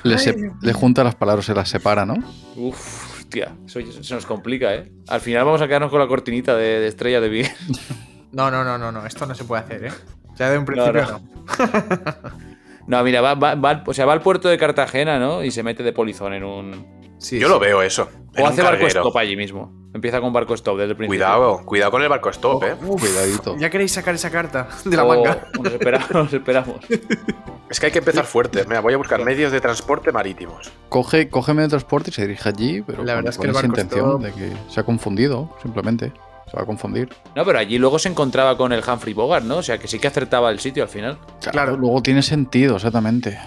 Le, 0.03 0.11
le 0.11 0.17
se- 0.19 0.51
le 0.61 0.71
junta 0.71 1.03
las 1.03 1.15
palabras, 1.15 1.43
se 1.47 1.53
las 1.53 1.67
separa, 1.67 2.05
¿no? 2.05 2.15
Uf, 2.55 3.19
hostia, 3.19 3.53
eso 3.65 3.81
se 4.03 4.13
nos 4.15 4.25
complica, 4.25 4.73
¿eh? 4.73 4.89
Al 5.09 5.19
final 5.19 5.43
vamos 5.43 5.61
a 5.61 5.67
quedarnos 5.67 5.91
con 5.91 5.99
la 5.99 6.07
cortinita 6.07 6.55
de, 6.55 6.79
de 6.79 6.87
estrella 6.87 7.19
de 7.19 7.29
Miguel. 7.29 7.51
No, 8.31 8.49
no, 8.49 8.63
no, 8.63 8.77
no, 8.77 8.89
no. 8.93 9.05
Esto 9.05 9.25
no 9.25 9.35
se 9.35 9.43
puede 9.43 9.63
hacer, 9.63 9.83
¿eh? 9.83 9.91
Ya 10.37 10.49
de 10.49 10.57
un 10.59 10.63
principio 10.63 10.93
no. 10.93 11.11
no. 11.11 11.19
No, 11.59 12.54
mira, 12.87 13.21
va, 13.21 13.33
va- 13.35 13.83
o 13.85 13.93
sea, 13.93 14.05
va 14.05 14.13
al 14.13 14.21
puerto 14.21 14.47
de 14.49 14.57
Cartagena, 14.57 15.19
¿no? 15.19 15.43
Y 15.43 15.51
se 15.51 15.63
mete 15.63 15.83
de 15.83 15.91
polizón 15.93 16.33
en 16.33 16.43
un... 16.43 16.95
Sí, 17.17 17.39
Yo 17.39 17.47
sí. 17.47 17.53
lo 17.53 17.59
veo 17.59 17.81
eso. 17.81 18.09
O 18.37 18.45
hace 18.45 18.61
barco 18.61 18.85
stop 18.87 19.15
allí 19.17 19.35
mismo. 19.37 19.71
Empieza 19.93 20.19
con 20.19 20.33
barco 20.33 20.53
stop 20.53 20.77
desde 20.77 20.91
el 20.91 20.97
principio. 20.97 21.25
Cuidado, 21.25 21.65
cuidado 21.65 21.91
con 21.91 22.03
el 22.03 22.09
barco 22.09 22.29
stop, 22.29 22.63
eh. 22.65 22.75
Uf, 22.85 22.99
Cuidadito. 23.01 23.55
Ya 23.57 23.69
queréis 23.69 23.93
sacar 23.93 24.13
esa 24.13 24.29
carta 24.29 24.67
de 24.83 24.95
la 24.97 25.05
O- 25.05 25.07
manga. 25.07 25.47
Nos 25.63 25.71
esperamos, 25.73 26.11
nos 26.11 26.33
esperamos. 26.33 26.75
Es 27.67 27.79
que 27.79 27.87
hay 27.87 27.91
que 27.91 27.97
empezar 27.99 28.25
fuerte. 28.25 28.63
Mira, 28.67 28.79
voy 28.79 28.93
a 28.93 28.97
buscar 28.97 29.23
medios 29.25 29.51
de 29.51 29.59
transporte 29.59 30.11
marítimos. 30.11 30.71
Coge, 30.87 31.29
coge 31.29 31.53
medio 31.53 31.63
de 31.67 31.69
transporte 31.71 32.11
y 32.11 32.13
se 32.13 32.21
dirige 32.21 32.47
allí, 32.47 32.81
pero 32.83 33.03
La 33.03 33.15
con, 33.15 33.23
verdad 33.23 33.29
es 33.31 33.37
que 33.37 33.39
con 33.39 33.45
el 33.47 33.51
esa 33.55 33.61
barco 33.67 33.81
intención 33.81 34.05
stop- 34.05 34.21
de 34.21 34.31
que 34.33 34.71
se 34.71 34.79
ha 34.79 34.83
confundido, 34.83 35.49
simplemente. 35.63 36.13
Se 36.55 36.59
va 36.59 36.63
a 36.63 36.65
confundir. 36.65 37.09
No, 37.35 37.43
pero 37.43 37.59
allí 37.59 37.77
luego 37.77 37.99
se 37.99 38.07
encontraba 38.07 38.55
con 38.55 38.71
el 38.71 38.81
Humphrey 38.87 39.13
Bogart, 39.13 39.43
¿no? 39.45 39.57
O 39.57 39.63
sea, 39.63 39.77
que 39.77 39.89
sí 39.89 39.99
que 39.99 40.07
acertaba 40.07 40.49
el 40.51 40.59
sitio 40.59 40.83
al 40.83 40.89
final. 40.89 41.17
Claro. 41.51 41.75
Luego 41.75 42.01
tiene 42.01 42.21
sentido, 42.21 42.77
exactamente. 42.77 43.37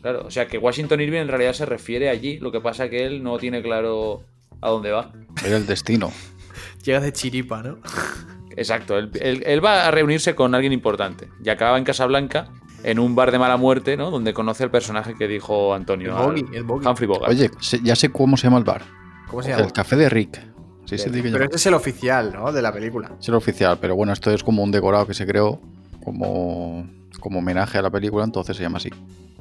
Claro, 0.00 0.24
o 0.26 0.30
sea, 0.30 0.46
que 0.46 0.58
Washington 0.58 1.00
Irving 1.00 1.18
en 1.22 1.28
realidad 1.28 1.54
se 1.54 1.66
refiere 1.66 2.08
allí. 2.08 2.38
Lo 2.38 2.52
que 2.52 2.60
pasa 2.60 2.88
que 2.88 3.04
él 3.04 3.22
no 3.24 3.36
tiene 3.38 3.62
claro 3.62 4.22
a 4.60 4.68
dónde 4.70 4.92
va. 4.92 5.10
Era 5.44 5.56
el 5.56 5.66
destino. 5.66 6.12
Llega 6.84 7.00
de 7.00 7.12
chiripa, 7.12 7.62
¿no? 7.64 7.78
Exacto, 8.56 8.96
él, 8.98 9.10
él- 9.20 9.42
él 9.46 9.64
va 9.64 9.86
a 9.88 9.90
reunirse 9.90 10.34
con 10.36 10.54
alguien 10.54 10.72
importante. 10.72 11.28
Y 11.44 11.48
acaba 11.48 11.78
en 11.78 11.84
Casablanca, 11.84 12.48
en 12.84 12.98
un 13.00 13.14
bar 13.16 13.32
de 13.32 13.38
mala 13.40 13.56
muerte, 13.56 13.96
¿no? 13.96 14.10
Donde 14.12 14.32
conoce 14.34 14.62
al 14.62 14.70
personaje 14.70 15.14
que 15.16 15.26
dijo 15.26 15.74
Antonio. 15.74 16.10
El 16.10 16.16
al- 16.16 16.26
Bogey, 16.26 16.44
el 16.52 16.62
Bogey. 16.64 16.86
Humphrey 16.86 17.08
Bogart. 17.08 17.32
Oye, 17.32 17.50
ya 17.82 17.96
sé 17.96 18.10
cómo 18.10 18.36
se 18.36 18.44
llama 18.46 18.58
el 18.58 18.64
bar. 18.64 18.82
¿Cómo 19.28 19.42
se 19.42 19.50
llama? 19.50 19.62
El 19.64 19.72
café 19.72 19.96
de 19.96 20.08
Rick. 20.10 20.51
Sí, 20.98 21.10
Pero 21.10 21.24
llamar. 21.24 21.42
este 21.42 21.56
es 21.56 21.66
el 21.66 21.74
oficial, 21.74 22.32
¿no? 22.32 22.52
De 22.52 22.62
la 22.62 22.72
película. 22.72 23.12
Es 23.20 23.28
el 23.28 23.34
oficial, 23.34 23.78
pero 23.80 23.94
bueno, 23.96 24.12
esto 24.12 24.30
es 24.30 24.42
como 24.42 24.62
un 24.62 24.70
decorado 24.70 25.06
que 25.06 25.14
se 25.14 25.26
creó 25.26 25.60
como, 26.04 26.86
como 27.20 27.38
homenaje 27.40 27.78
a 27.78 27.82
la 27.82 27.90
película, 27.90 28.24
entonces 28.24 28.56
se 28.56 28.62
llama 28.62 28.78
así. 28.78 28.90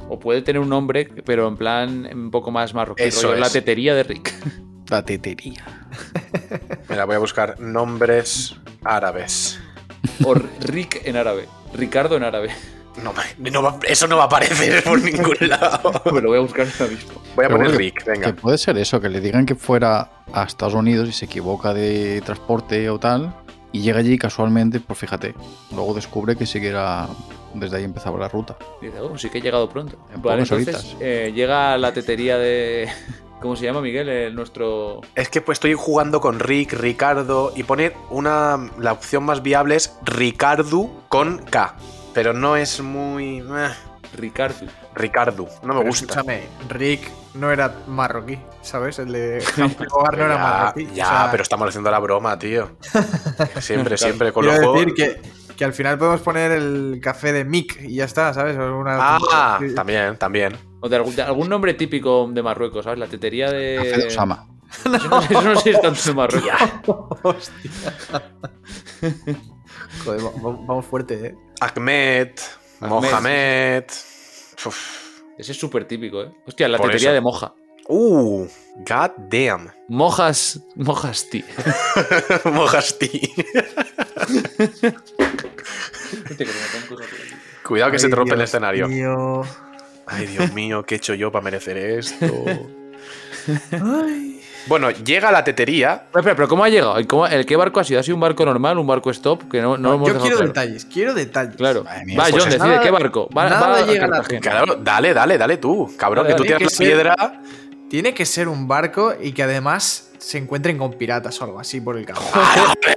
O 0.09 0.19
puede 0.19 0.41
tener 0.41 0.61
un 0.61 0.69
nombre, 0.69 1.07
pero 1.25 1.47
en 1.47 1.55
plan 1.57 2.07
un 2.13 2.31
poco 2.31 2.51
más 2.51 2.73
marroquí. 2.73 3.03
Eso 3.03 3.29
rollo, 3.29 3.39
La 3.39 3.47
es. 3.47 3.53
tetería 3.53 3.95
de 3.95 4.03
Rick. 4.03 4.33
La 4.89 5.03
tetería. 5.05 5.63
Mira, 6.89 7.05
voy 7.05 7.15
a 7.15 7.19
buscar 7.19 7.59
nombres 7.59 8.55
árabes. 8.83 9.59
O 10.25 10.33
Rick 10.33 11.01
en 11.05 11.15
árabe. 11.15 11.47
Ricardo 11.73 12.17
en 12.17 12.23
árabe. 12.23 12.49
No, 12.97 13.13
no 13.51 13.63
va- 13.63 13.80
eso 13.88 14.08
no 14.08 14.17
va 14.17 14.23
a 14.23 14.25
aparecer 14.25 14.84
por 14.84 15.01
ningún 15.01 15.36
lado. 15.41 15.91
Me 16.12 16.21
lo 16.21 16.30
voy 16.30 16.38
a 16.39 16.41
buscar 16.41 16.67
ahora 16.80 16.91
mismo. 16.91 17.13
Voy 17.36 17.45
a 17.45 17.47
Pero 17.47 17.58
poner 17.60 17.75
Rick, 17.77 18.04
Que 18.04 18.12
venga. 18.12 18.34
puede 18.36 18.58
ser 18.58 18.77
eso, 18.77 18.99
que 18.99 19.10
le 19.10 19.21
digan 19.21 19.45
que 19.45 19.56
fuera 19.56 20.10
a 20.34 20.43
Estados 20.43 20.73
Unidos 20.73 21.08
y 21.08 21.13
se 21.13 21.25
equivoca 21.25 21.73
de 21.73 22.21
transporte 22.25 22.89
o 22.89 22.99
tal, 22.99 23.34
y 23.71 23.82
llega 23.82 23.99
allí 23.99 24.17
casualmente, 24.17 24.82
pues 24.82 24.99
fíjate, 24.99 25.34
luego 25.73 25.93
descubre 25.93 26.36
que 26.36 26.45
sí 26.45 26.60
que 26.60 26.67
era, 26.67 27.08
desde 27.54 27.77
ahí 27.77 27.86
empezaba 27.86 28.19
la 28.19 28.27
ruta. 28.27 28.58
Dice, 28.82 28.99
oh, 28.99 29.17
sí 29.17 29.30
que 29.30 29.38
he 29.38 29.41
llegado 29.41 29.69
pronto. 29.69 29.97
En 30.13 30.21
Vale, 30.21 30.41
entonces 30.41 30.95
eh, 30.99 31.32
llega 31.34 31.73
a 31.73 31.77
la 31.77 31.93
tetería 31.93 32.38
de. 32.38 32.89
¿Cómo 33.41 33.56
se 33.56 33.63
llama, 33.65 33.82
Miguel? 33.82 34.08
El 34.10 34.36
nuestro. 34.36 35.01
Es 35.15 35.30
que 35.30 35.41
pues 35.41 35.56
estoy 35.56 35.73
jugando 35.73 36.21
con 36.21 36.39
Rick, 36.39 36.73
Ricardo 36.73 37.51
y 37.56 37.63
pone 37.63 37.93
una. 38.12 38.69
La 38.77 38.91
opción 38.91 39.23
más 39.23 39.41
viable 39.41 39.77
es 39.77 39.95
Ricardo 40.04 40.91
con 41.10 41.39
K. 41.39 41.75
Pero 42.13 42.34
no 42.34 42.56
es 42.58 42.82
muy. 42.82 43.39
eh, 43.39 43.69
Ricardo. 44.17 44.65
Ricardo, 44.93 45.47
no 45.63 45.74
me 45.74 45.80
Pero 45.80 45.89
gusta. 45.89 46.06
Escúchame, 46.06 46.43
Rick 46.67 47.10
no 47.36 47.50
era 47.52 47.74
marroquí, 47.88 48.38
¿sabes? 48.62 49.00
El 49.00 49.13
de 49.13 49.41
Bogart 49.89 50.17
no 50.17 50.26
era 50.26 50.36
ya, 50.36 50.41
marroquí. 50.41 50.88
ya, 50.93 51.06
o 51.06 51.08
sea, 51.08 51.28
pero 51.32 51.43
estamos 51.43 51.69
haciendo 51.69 51.89
la 51.89 52.00
broma, 52.00 52.38
tío. 52.38 52.71
Siempre, 53.62 53.97
siempre 53.97 54.34
con 54.34 54.45
los 54.45 54.56
Quiero 54.56 54.71
juegos. 54.74 54.93
decir 54.95 55.21
que, 55.21 55.56
que 55.56 55.63
al 55.65 55.71
final 55.74 55.97
podemos 55.97 56.19
poner 56.21 56.52
el 56.52 57.00
café 57.02 57.32
de 57.32 57.45
Mick 57.45 57.82
y 57.84 57.95
ya 57.95 58.04
está, 58.06 58.34
¿sabes? 58.34 58.58
O 58.58 58.78
una- 58.78 58.97
Ah, 59.00 59.58
Sí. 59.62 59.74
también, 59.74 60.17
también. 60.17 60.58
O 60.82 60.89
de 60.89 60.97
algún, 60.97 61.15
de 61.15 61.21
algún 61.21 61.47
nombre 61.47 61.74
típico 61.76 62.28
de 62.30 62.43
Marruecos, 62.43 62.84
¿sabes? 62.84 63.00
La 63.00 63.08
tetería 63.08 63.50
de. 63.50 63.76
Café 63.78 63.97
de 63.97 64.08
Osama. 64.08 64.47
Eso 64.71 64.89
no, 64.89 65.21
eso 65.21 65.41
no 65.41 65.56
sé 65.58 65.62
si 65.63 65.69
es 65.71 65.82
tanto 65.82 66.02
de 66.04 66.13
Marruecos. 66.13 67.52
Joder, 70.06 70.26
va- 70.26 70.30
va- 70.32 70.58
vamos 70.67 70.86
fuerte, 70.86 71.26
¿eh? 71.28 71.36
Ahmed, 71.62 72.32
Ahmed. 72.80 72.89
Mohamed. 72.89 73.84
Uf, 74.65 75.12
Ese 75.38 75.52
es 75.52 75.60
súper 75.60 75.86
típico, 75.86 76.24
¿eh? 76.24 76.32
Hostia, 76.45 76.67
la 76.67 76.78
Por 76.78 76.88
tetería 76.88 77.10
eso. 77.10 77.13
de 77.13 77.21
moja. 77.21 77.54
Uh, 77.88 78.47
god 78.78 79.12
damn. 79.30 79.71
Mojas, 79.88 80.60
mojas, 80.76 81.30
tío. 81.30 81.43
Mojasti. 82.45 83.34
Cuidado 87.63 87.91
que 87.91 88.00
se 88.00 88.10
te 88.10 88.15
rompe 88.15 88.36
el 88.36 88.41
escenario. 88.41 88.88
Mío. 88.88 89.41
Ay, 90.06 90.28
Dios 90.28 90.52
mío, 90.54 90.84
¿qué 90.84 90.95
he 90.95 90.97
hecho 90.97 91.13
yo 91.13 91.32
para 91.32 91.43
merecer 91.43 91.78
esto? 91.78 92.28
Bueno, 94.67 94.91
llega 94.91 95.32
la 95.32 95.43
tetería. 95.43 95.93
Espera, 96.06 96.19
espera, 96.21 96.36
pero 96.36 96.47
¿cómo 96.47 96.63
ha 96.63 96.69
llegado? 96.69 97.00
¿Y 97.00 97.06
cómo- 97.06 97.26
¿El 97.28 97.45
qué 97.45 97.56
barco 97.56 97.80
ha 97.80 97.84
sido? 97.84 98.00
¿Ha 98.00 98.04
sido 98.04 98.15
un 98.15 98.21
barco 98.21 98.45
normal, 98.45 98.78
un 98.78 98.88
barco 98.88 99.10
stop? 99.12 99.50
Que 99.52 99.62
no, 99.62 99.78
no 99.78 99.95
hemos 99.95 100.08
yo 100.08 100.19
quiero 100.19 100.38
claro. 100.38 100.47
detalles, 100.47 100.86
quiero 100.86 101.13
detalles. 101.13 101.56
Claro. 101.56 101.84
Mía, 102.06 102.17
Va, 102.19 102.24
pues 102.30 102.43
John, 102.43 102.52
decide 102.52 102.67
nada- 102.69 102.82
qué 102.82 102.91
barco. 102.91 103.30
Va, 103.36 103.50
nada 103.50 103.67
va 103.67 103.78
a 103.78 103.86
llega 103.86 104.06
a 104.06 104.08
la- 104.08 104.15
Cartagena. 104.17 104.41
Claro, 104.41 104.76
dale, 104.76 105.13
dale, 105.13 105.38
dale 105.38 105.58
tú. 105.58 105.91
Cabrón, 105.97 106.26
Dale, 106.26 106.36
que 106.36 106.38
tú 106.38 106.43
tiras 106.45 106.62
la 106.62 106.69
ser- 106.69 106.88
piedra. 106.88 107.41
Tiene 107.89 108.13
que 108.13 108.26
ser 108.26 108.47
un 108.47 108.67
barco 108.69 109.13
y 109.19 109.34
que 109.34 109.43
además 109.43 110.12
se 110.17 110.38
encuentren 110.38 110.78
con 110.78 110.93
piratas 110.93 111.41
o 111.41 111.43
algo 111.43 111.60
así 111.60 111.82
por 111.82 111.97
el 111.97 112.06
camino. 112.06 112.26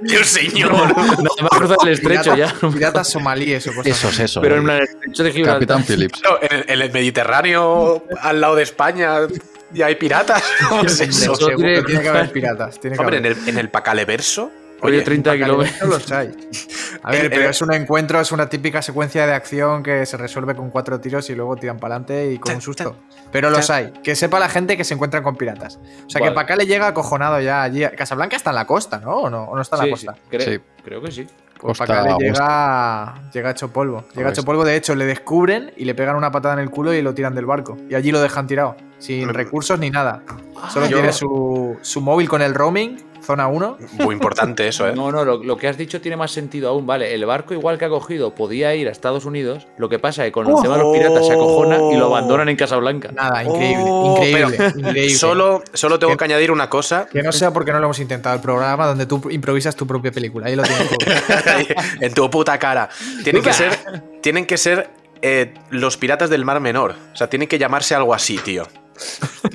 Dios 0.01 0.27
señor. 0.27 0.71
Nada 0.71 1.15
más 1.41 1.49
cruzar 1.49 1.77
el 1.83 1.89
estrecho 1.93 2.35
ya. 2.35 2.45
Piratas, 2.47 2.73
piratas 2.73 3.09
somalíes 3.09 3.67
o 3.67 3.71
cosas 3.75 3.87
Eso 3.87 4.07
así. 4.07 4.15
es 4.21 4.29
eso. 4.31 4.41
Pero 4.41 4.57
en 4.57 4.69
el 4.69 4.83
estrecho 4.83 5.23
de 5.23 5.31
Gibraltar. 5.33 5.55
Capitán 5.67 5.83
Phillips. 5.83 6.21
No, 6.23 6.37
en, 6.41 6.59
el, 6.59 6.65
en 6.69 6.81
el 6.81 6.91
Mediterráneo, 6.93 8.05
al 8.21 8.39
lado 8.39 8.55
de 8.55 8.63
España, 8.63 9.17
ya 9.71 9.87
hay 9.87 9.95
piratas. 9.95 10.43
¿Cómo 10.69 10.83
es 10.83 10.99
eso? 10.99 11.33
Eso 11.33 11.47
tiene- 11.47 11.75
que 11.75 11.83
tiene 11.83 12.01
que 12.01 12.09
haber 12.09 12.31
piratas. 12.31 12.79
Tiene 12.79 12.95
que 12.95 13.01
Hombre, 13.01 13.17
en 13.17 13.25
haber. 13.25 13.37
el, 13.37 13.49
en 13.49 13.57
el 13.57 13.69
Pacaleverso. 13.69 14.51
Oye, 14.81 14.97
Oye, 14.97 15.05
30 15.05 15.29
Para 15.31 15.39
kilómetros. 15.45 15.89
los 15.89 16.11
hay. 16.11 16.31
A 17.01 17.09
ver, 17.11 17.21
El- 17.25 17.29
pero 17.29 17.43
el- 17.43 17.49
es 17.49 17.61
un 17.61 17.73
encuentro, 17.73 18.19
es 18.19 18.31
una 18.33 18.49
típica 18.49 18.81
secuencia 18.81 19.25
de 19.25 19.33
acción 19.33 19.81
que 19.81 20.05
se 20.05 20.17
resuelve 20.17 20.53
con 20.53 20.69
cuatro 20.69 20.99
tiros 20.99 21.29
y 21.29 21.35
luego 21.35 21.55
tiran 21.55 21.79
para 21.79 21.95
adelante 21.95 22.31
y 22.33 22.37
con 22.37 22.55
un 22.55 22.61
susto. 22.61 22.95
Pero 23.31 23.49
los 23.49 23.69
hay. 23.69 23.91
Que 24.03 24.15
sepa 24.15 24.37
la 24.37 24.49
gente 24.49 24.75
que 24.75 24.83
se 24.83 24.93
encuentran 24.93 25.23
con 25.23 25.37
piratas. 25.37 25.77
O 26.05 26.09
sea, 26.09 26.19
Vale. 26.19 26.31
que 26.31 26.35
para 26.35 26.43
acá 26.45 26.55
le 26.57 26.65
llega 26.67 26.87
acojonado 26.87 27.39
ya 27.39 27.63
allí. 27.63 27.83
Casablanca 27.97 28.35
está 28.35 28.49
en 28.51 28.57
la 28.57 28.65
costa, 28.67 28.99
¿no? 28.99 29.15
¿O 29.21 29.29
no, 29.29 29.45
¿O 29.45 29.55
no 29.55 29.61
está 29.61 29.77
en 29.77 29.83
Sí, 29.83 29.89
la 29.91 29.97
sí, 29.97 30.05
costa? 30.07 30.21
creo, 30.29 30.41
Sí. 30.41 30.59
creo 30.83 31.01
que 31.01 31.11
sí. 31.11 31.27
Pues 31.57 31.77
para 31.77 32.01
acá 32.01 32.17
le 32.19 32.25
llega, 32.27 33.15
llega 33.33 33.51
hecho 33.51 33.69
polvo. 33.71 34.03
Llega 34.13 34.29
hecho 34.29 34.43
polvo, 34.43 34.65
de 34.65 34.75
hecho, 34.75 34.93
le 34.93 35.05
descubren 35.05 35.71
y 35.77 35.85
le 35.85 35.95
pegan 35.95 36.17
una 36.17 36.29
patada 36.31 36.53
en 36.55 36.59
el 36.59 36.69
culo 36.69 36.93
y 36.93 37.01
lo 37.01 37.13
tiran 37.15 37.33
del 37.33 37.45
barco. 37.45 37.77
Y 37.89 37.95
allí 37.95 38.11
lo 38.11 38.21
dejan 38.21 38.45
tirado. 38.45 38.75
Sin 39.05 39.29
recursos 39.29 39.77
ni 39.79 39.89
nada. 39.89 40.23
Solo 40.73 40.87
yo- 40.87 40.97
tiene 40.97 41.13
su, 41.13 41.77
su 41.81 42.01
móvil 42.01 42.27
con 42.29 42.41
el 42.41 42.53
roaming, 42.55 42.97
zona 43.23 43.47
1. 43.47 43.77
Muy 43.99 44.13
importante 44.13 44.67
eso, 44.67 44.87
¿eh? 44.87 44.93
No, 44.95 45.11
no, 45.11 45.23
lo, 45.25 45.43
lo 45.43 45.57
que 45.57 45.67
has 45.67 45.77
dicho 45.77 45.99
tiene 46.01 46.15
más 46.17 46.31
sentido 46.31 46.69
aún. 46.69 46.85
Vale, 46.87 47.13
el 47.13 47.25
barco 47.25 47.53
igual 47.53 47.77
que 47.77 47.85
ha 47.85 47.89
cogido 47.89 48.33
podía 48.33 48.73
ir 48.75 48.87
a 48.87 48.91
Estados 48.91 49.25
Unidos. 49.25 49.67
Lo 49.77 49.89
que 49.89 49.99
pasa 49.99 50.23
es 50.23 50.29
que 50.29 50.31
con 50.31 50.47
el 50.47 50.55
tema 50.61 50.77
de 50.77 50.83
los 50.83 50.93
piratas 50.95 51.27
se 51.27 51.33
acojona 51.33 51.77
y 51.91 51.97
lo 51.97 52.05
abandonan 52.07 52.49
en 52.49 52.55
Casablanca. 52.55 53.11
Nada, 53.11 53.43
increíble, 53.43 53.83
Oh, 53.87 54.15
increíble, 54.17 54.55
pero 54.57 54.79
increíble. 54.79 55.09
Solo, 55.15 55.63
solo 55.73 55.99
tengo 55.99 56.13
Que- 56.13 56.17
que 56.17 56.23
añadir 56.25 56.51
una 56.51 56.69
cosa. 56.69 57.07
Que 57.11 57.21
no 57.21 57.31
sea 57.31 57.51
porque 57.51 57.71
no 57.71 57.79
lo 57.79 57.85
hemos 57.85 57.99
intentado 57.99 58.35
el 58.35 58.41
programa 58.41 58.87
donde 58.87 59.05
tú 59.05 59.21
improvisas 59.29 59.75
tu 59.75 59.85
propia 59.85 60.11
película. 60.11 60.47
Ahí 60.47 60.55
lo 60.55 60.63
tienes 60.63 60.87
en 62.01 62.13
tu 62.13 62.29
puta 62.29 62.57
cara. 62.57 62.89
Tienen 63.23 63.41
que 63.43 63.53
ser, 63.53 63.77
tienen 64.21 64.45
que 64.45 64.57
ser 64.57 64.89
eh, 65.21 65.53
los 65.71 65.97
piratas 65.97 66.29
del 66.29 66.45
Mar 66.45 66.59
Menor. 66.59 66.95
O 67.13 67.15
sea, 67.15 67.27
tienen 67.29 67.47
que 67.47 67.57
llamarse 67.57 67.95
algo 67.95 68.13
así, 68.13 68.37
tío. 68.37 68.67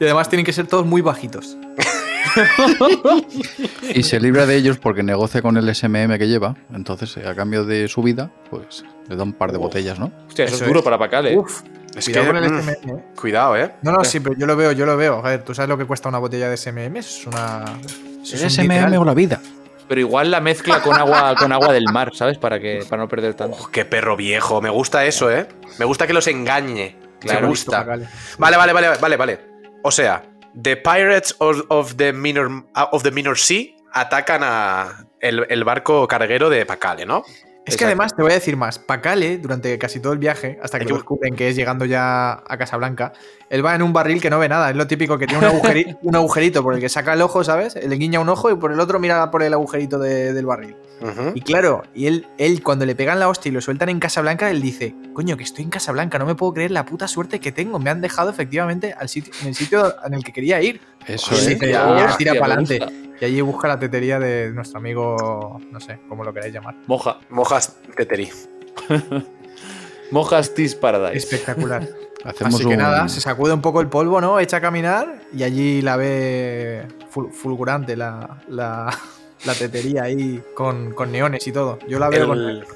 Y 0.00 0.04
además 0.04 0.28
tienen 0.28 0.44
que 0.44 0.52
ser 0.52 0.66
todos 0.66 0.84
muy 0.86 1.00
bajitos. 1.02 1.56
Y 3.94 4.02
se 4.04 4.20
libra 4.20 4.46
de 4.46 4.56
ellos 4.56 4.78
porque 4.78 5.02
negocia 5.02 5.42
con 5.42 5.56
el 5.56 5.74
SMM 5.74 6.16
que 6.18 6.28
lleva. 6.28 6.56
Entonces, 6.74 7.16
eh, 7.18 7.28
a 7.28 7.34
cambio 7.34 7.64
de 7.64 7.88
su 7.88 8.02
vida, 8.02 8.30
pues 8.50 8.84
le 9.08 9.16
da 9.16 9.22
un 9.22 9.32
par 9.32 9.52
de 9.52 9.58
botellas, 9.58 9.98
¿no? 9.98 10.10
Hostia, 10.28 10.46
eso, 10.46 10.54
Eso 10.56 10.64
es 10.64 10.68
duro 10.68 10.80
es. 10.80 10.84
para 10.84 10.98
Pacale. 10.98 11.36
Uf, 11.36 11.62
Es 11.94 12.06
cuidado 12.06 12.26
que, 12.26 12.32
con 12.32 12.44
el 12.44 12.50
mm, 12.52 12.60
SMM. 12.60 12.90
¿eh? 12.90 13.04
Cuidado, 13.20 13.56
¿eh? 13.56 13.72
No, 13.82 13.92
no, 13.92 14.04
sí, 14.04 14.20
pero 14.20 14.34
yo 14.36 14.46
lo 14.46 14.56
veo, 14.56 14.72
yo 14.72 14.86
lo 14.86 14.96
veo. 14.96 15.18
A 15.18 15.28
ver, 15.30 15.42
¿tú 15.42 15.54
sabes 15.54 15.68
lo 15.68 15.76
que 15.76 15.84
cuesta 15.84 16.08
una 16.08 16.18
botella 16.18 16.48
de 16.48 16.56
SMM? 16.56 16.96
Es 16.96 17.26
una. 17.26 17.64
es 18.22 18.32
¿El 18.34 18.44
un 18.44 18.50
SMM 18.50 18.98
o 18.98 19.04
la 19.04 19.14
vida? 19.14 19.40
Pero 19.88 20.00
igual 20.00 20.30
la 20.30 20.40
mezcla 20.40 20.80
con 20.80 20.96
agua, 20.96 21.34
con 21.38 21.52
agua 21.52 21.72
del 21.72 21.84
mar, 21.92 22.12
¿sabes? 22.14 22.38
Para 22.38 22.58
que 22.58 22.84
para 22.88 23.02
no 23.02 23.08
perder 23.08 23.34
tanto. 23.34 23.58
Oh, 23.60 23.68
qué 23.70 23.84
perro 23.84 24.16
viejo. 24.16 24.62
Me 24.62 24.70
gusta 24.70 25.04
eso, 25.04 25.30
¿eh? 25.30 25.46
Me 25.78 25.84
gusta 25.84 26.06
que 26.06 26.14
los 26.14 26.26
engañe. 26.28 26.96
Claro, 27.22 27.42
Me 27.42 27.48
gusta. 27.48 27.82
Vale. 27.82 28.08
Vale, 28.38 28.56
vale, 28.56 28.72
vale, 29.00 29.16
vale. 29.16 29.40
O 29.82 29.90
sea, 29.90 30.22
The 30.60 30.76
Pirates 30.76 31.34
of, 31.38 31.62
of 31.68 31.96
the, 31.96 32.12
Minor, 32.12 32.48
uh, 32.50 32.64
of 32.92 33.02
the 33.02 33.10
Minor 33.10 33.38
Sea 33.38 33.74
atacan 33.92 34.42
a 34.44 35.06
el, 35.20 35.46
el 35.48 35.64
barco 35.64 36.06
carguero 36.08 36.50
de 36.50 36.64
Pacale, 36.66 37.06
¿no? 37.06 37.22
Es 37.64 37.76
que 37.76 37.84
además 37.84 38.16
te 38.16 38.22
voy 38.22 38.32
a 38.32 38.34
decir 38.34 38.56
más. 38.56 38.80
Pacale, 38.80 39.38
durante 39.38 39.78
casi 39.78 40.00
todo 40.00 40.12
el 40.12 40.18
viaje, 40.18 40.58
hasta 40.62 40.80
que 40.80 40.86
que- 40.86 40.94
descubren 40.94 41.36
que 41.36 41.48
es 41.48 41.54
llegando 41.54 41.84
ya 41.84 42.32
a 42.32 42.56
Casablanca, 42.58 43.12
él 43.50 43.64
va 43.64 43.74
en 43.76 43.82
un 43.82 43.92
barril 43.92 44.20
que 44.20 44.30
no 44.30 44.40
ve 44.40 44.48
nada. 44.48 44.70
Es 44.70 44.74
lo 44.76 44.88
típico 44.88 45.16
que 45.16 45.28
tiene 45.28 45.46
un, 45.46 45.52
agujeri- 45.54 45.96
un 46.02 46.16
agujerito 46.16 46.62
por 46.64 46.74
el 46.74 46.80
que 46.80 46.88
saca 46.88 47.12
el 47.12 47.22
ojo, 47.22 47.44
¿sabes? 47.44 47.76
Le 47.76 47.94
guiña 47.96 48.18
un 48.18 48.28
ojo 48.30 48.50
y 48.50 48.56
por 48.56 48.72
el 48.72 48.80
otro 48.80 48.98
mira 48.98 49.30
por 49.30 49.44
el 49.44 49.52
agujerito 49.54 50.00
de- 50.00 50.32
del 50.32 50.44
barril. 50.44 50.76
Y 51.34 51.40
claro, 51.40 51.82
y 51.94 52.06
él, 52.06 52.26
él 52.38 52.62
cuando 52.62 52.86
le 52.86 52.94
pegan 52.94 53.18
la 53.18 53.28
hostia 53.28 53.48
y 53.48 53.52
lo 53.52 53.60
sueltan 53.60 53.88
en 53.88 53.98
Casablanca, 54.00 54.50
él 54.50 54.60
dice, 54.62 54.94
coño, 55.14 55.36
que 55.36 55.44
estoy 55.44 55.64
en 55.64 55.70
Casablanca, 55.70 56.18
no 56.18 56.26
me 56.26 56.34
puedo 56.34 56.54
creer 56.54 56.70
la 56.70 56.84
puta 56.84 57.08
suerte 57.08 57.40
que 57.40 57.52
tengo. 57.52 57.78
Me 57.78 57.90
han 57.90 58.00
dejado 58.00 58.30
efectivamente 58.30 58.94
al 58.98 59.08
sitio, 59.08 59.32
en 59.42 59.48
el 59.48 59.54
sitio 59.54 59.94
en 60.04 60.14
el 60.14 60.22
que 60.24 60.32
quería 60.32 60.60
ir. 60.62 60.80
Eso 61.06 61.34
es. 61.34 61.58
que 61.58 61.70
ya- 61.70 61.96
ya 62.10 62.16
tira 62.16 62.34
para 62.38 62.54
adelante. 62.54 62.80
Y 63.20 63.24
allí 63.24 63.40
busca 63.40 63.68
la 63.68 63.78
tetería 63.78 64.18
de 64.18 64.50
nuestro 64.52 64.78
amigo, 64.78 65.60
no 65.70 65.80
sé, 65.80 66.00
cómo 66.08 66.24
lo 66.24 66.32
queráis 66.34 66.52
llamar. 66.54 66.74
Moja. 66.86 67.18
Mojas 67.30 67.76
Teteri. 67.96 68.30
Mojas 70.10 70.54
Tis 70.54 70.74
Paradise. 70.74 71.16
Espectacular. 71.18 71.88
Hacemos 72.24 72.54
Así 72.54 72.64
que 72.64 72.70
un- 72.74 72.78
nada, 72.78 73.08
se 73.08 73.20
sacude 73.20 73.52
un 73.52 73.60
poco 73.62 73.80
el 73.80 73.88
polvo, 73.88 74.20
¿no? 74.20 74.38
Echa 74.38 74.58
a 74.58 74.60
caminar 74.60 75.22
y 75.34 75.42
allí 75.42 75.82
la 75.82 75.96
ve 75.96 76.86
ful- 77.12 77.32
fulgurante 77.32 77.96
la, 77.96 78.40
la, 78.48 78.96
la 79.44 79.54
tetería 79.54 80.04
ahí 80.04 80.42
con, 80.54 80.92
con 80.92 81.10
neones 81.12 81.46
y 81.46 81.52
todo. 81.52 81.78
Yo 81.88 81.98
la 81.98 82.08
veo 82.08 82.28
con. 82.28 82.38
El, 82.38 82.60
yo 82.60 82.66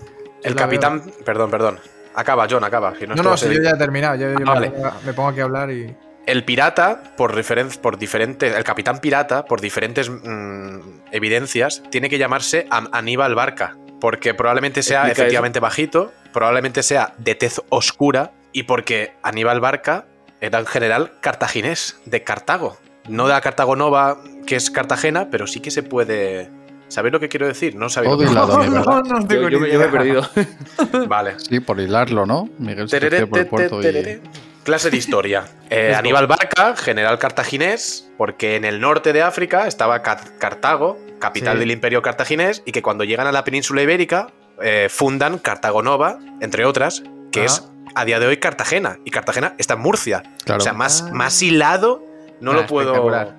el 0.43 0.55
la 0.55 0.61
capitán. 0.63 1.03
Perdón, 1.25 1.51
perdón. 1.51 1.79
Acaba, 2.15 2.47
John, 2.51 2.65
acaba. 2.65 2.95
No, 3.09 3.23
no, 3.23 3.33
a 3.33 3.37
si 3.37 3.47
yo 3.55 3.61
ya 3.63 3.71
he 3.71 3.77
terminado. 3.79 4.15
Yo, 4.17 4.29
yo 4.31 4.37
Ah, 4.37 4.39
me, 4.39 4.45
vale. 4.45 4.71
pongo, 4.71 4.93
me 5.05 5.13
pongo 5.13 5.29
aquí 5.31 5.41
a 5.41 5.45
hablar 5.45 5.71
y. 5.71 5.95
El 6.27 6.45
pirata, 6.45 7.15
por, 7.17 7.35
referen- 7.37 7.79
por 7.79 7.99
diferentes. 7.99 8.55
El 8.55 8.65
capitán 8.65 8.99
pirata, 8.99 9.45
por 9.45 9.61
diferentes 9.61 10.11
mm, 10.11 10.79
evidencias, 11.13 11.83
tiene 11.91 12.09
que 12.09 12.19
llamarse 12.19 12.67
Am- 12.71 12.89
Aníbal 12.93 13.35
Barca. 13.35 13.77
Porque 14.01 14.35
probablemente 14.35 14.83
sea 14.83 15.03
Explica 15.03 15.23
efectivamente 15.23 15.61
bajito, 15.61 16.13
probablemente 16.33 16.83
sea 16.83 17.15
de 17.19 17.35
tez 17.35 17.63
oscura, 17.71 18.33
y 18.53 18.65
porque 18.65 19.15
Aníbal 19.23 19.61
Barca 19.61 20.07
era 20.41 20.59
un 20.59 20.67
general 20.67 21.13
cartaginés, 21.21 21.99
de 22.05 22.23
Cartago. 22.23 22.77
No 23.09 23.27
de 23.27 23.33
la 23.35 23.41
Cartago 23.41 23.77
Nova, 23.77 24.19
que 24.47 24.57
es 24.57 24.71
Cartagena, 24.71 25.29
pero 25.31 25.47
sí 25.47 25.61
que 25.61 25.71
se 25.71 25.83
puede. 25.83 26.51
¿Sabéis 26.89 27.13
lo 27.13 27.21
que 27.21 27.29
quiero 27.29 27.47
decir? 27.47 27.75
No 27.75 27.89
sabéis. 27.89 28.13
lo 28.13 28.17
Todo 28.19 28.27
que- 28.27 28.33
hilado, 28.33 28.59
mi 28.59 28.69
no, 28.87 29.03
no 29.21 29.27
tengo 29.27 29.49
Yo, 29.49 29.59
yo 29.59 29.67
yo 29.67 29.79
me 29.79 29.85
he 29.85 29.89
perdido. 29.89 30.23
Vale. 31.09 31.35
Sí, 31.39 31.61
por 31.61 31.81
hilarlo, 31.81 32.27
¿no? 32.27 32.49
Miguel 32.59 32.89
Tereré, 32.89 33.27
por 33.27 33.39
el 33.41 33.47
puerto 33.47 33.83
y-. 33.83 34.21
Clase 34.65 34.91
de 34.91 34.97
historia. 34.97 35.45
Eh. 35.69 35.95
Aníbal 35.97 36.29
Barca, 36.29 36.77
general 36.77 37.19
cartaginés, 37.19 38.09
porque 38.17 38.55
en 38.55 38.65
el 38.65 38.81
norte 38.81 39.13
de 39.13 39.21
África 39.21 39.67
estaba 39.67 40.01
Car- 40.03 40.39
Cartago, 40.39 40.97
capital 41.19 41.55
Sí. 41.55 41.59
del 41.59 41.73
imperio 41.73 42.03
cartaginés, 42.03 42.63
y 42.65 42.71
que 42.71 42.83
cuando 42.83 43.03
llegan 43.03 43.27
a 43.27 43.33
la 43.33 43.43
península 43.43 43.83
ibérica 43.83 44.29
eh, 44.63 44.87
fundan 44.89 45.39
Cartago 45.39 45.83
Nova, 45.83 46.21
entre 46.41 46.65
otras, 46.65 47.03
que 47.33 47.41
Ah. 47.41 47.45
es 47.47 47.69
a 47.97 48.05
día 48.05 48.21
de 48.21 48.27
hoy 48.29 48.37
Cartagena. 48.37 48.99
Y 49.05 49.11
Cartagena 49.11 49.55
está 49.59 49.75
en 49.75 49.81
Murcia. 49.81 50.23
Claro. 50.45 50.61
O 50.61 50.63
sea, 50.63 50.73
más, 50.73 51.03
Ah. 51.03 51.11
más 51.13 51.43
hilado 51.43 52.05
no 52.41 52.53
Ah, 52.53 52.55
lo 52.55 52.67
puedo... 52.67 52.89
espectacular. 52.91 53.37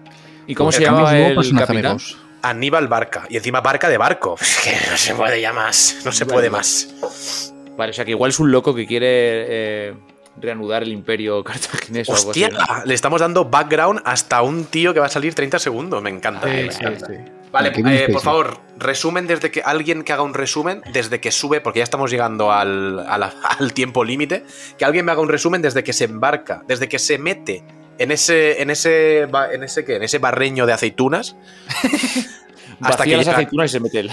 ¿Y 0.47 0.55
cómo 0.55 0.71
se 0.71 0.81
llamaba 0.83 1.11
luego, 1.11 1.27
el 1.29 1.35
personaje, 1.35 1.65
capitán? 1.67 1.91
amigos. 1.91 2.17
Aníbal 2.41 2.87
Barca. 2.87 3.25
Y 3.29 3.37
encima 3.37 3.61
Barca 3.61 3.89
de 3.89 3.97
barco. 3.97 4.35
Es 4.41 4.59
que 4.63 4.71
no 4.91 4.97
se 4.97 5.13
puede 5.15 5.41
ya 5.41 5.51
más. 5.53 5.97
No 6.05 6.11
se 6.11 6.25
puede 6.25 6.49
más. 6.49 6.87
Vale, 7.75 7.89
o 7.91 7.93
sea 7.93 8.05
que 8.05 8.11
igual 8.11 8.29
es 8.29 8.39
un 8.39 8.51
loco 8.51 8.73
que 8.73 8.87
quiere 8.87 9.07
eh, 9.09 9.93
reanudar 10.39 10.83
el 10.83 10.91
imperio 10.93 11.43
cartaginés 11.43 12.07
o 12.09 12.15
algo 12.15 12.31
así. 12.31 12.43
Hostia, 12.43 12.57
¿no? 12.57 12.85
le 12.85 12.93
estamos 12.93 13.19
dando 13.21 13.45
background 13.45 14.01
hasta 14.05 14.41
un 14.41 14.65
tío 14.65 14.93
que 14.93 14.99
va 14.99 15.07
a 15.07 15.09
salir 15.09 15.33
30 15.35 15.59
segundos. 15.59 16.01
Me 16.01 16.09
encanta. 16.09 16.47
Sí, 16.47 16.53
me 16.53 16.71
sí, 16.71 16.77
encanta. 16.81 17.07
sí. 17.07 17.13
Vale, 17.51 17.71
eh, 17.75 18.09
por 18.11 18.21
favor, 18.21 18.57
resumen 18.77 19.25
desde 19.25 19.49
que 19.51 19.61
alguien 19.61 20.03
que 20.03 20.11
haga 20.11 20.21
un 20.21 20.33
resumen 20.33 20.81
desde 20.91 21.21
que 21.21 21.31
sube, 21.31 21.61
porque 21.61 21.79
ya 21.79 21.83
estamos 21.85 22.11
llegando 22.11 22.51
al 22.51 23.05
tiempo 23.73 24.03
límite, 24.03 24.45
que 24.77 24.83
alguien 24.85 25.05
me 25.05 25.13
haga 25.13 25.21
un 25.21 25.29
resumen 25.29 25.61
desde 25.61 25.81
que 25.83 25.93
se 25.93 26.03
embarca, 26.05 26.63
desde 26.67 26.89
que 26.89 26.99
se 26.99 27.17
mete 27.17 27.63
en 27.99 28.11
ese, 28.11 28.61
en 28.61 28.69
ese, 28.69 29.21
en 29.21 29.63
ese, 29.63 29.85
¿qué? 29.85 29.95
En 29.95 30.03
ese 30.03 30.19
barreño 30.19 30.65
de 30.65 30.73
aceitunas 30.73 31.35
hasta 32.81 33.03
que, 33.03 33.17
las 33.17 33.25
llega, 33.25 33.37
aceitunas 33.37 33.69
y 33.69 33.73
se 33.73 33.79
mete 33.79 33.99
él. 33.99 34.11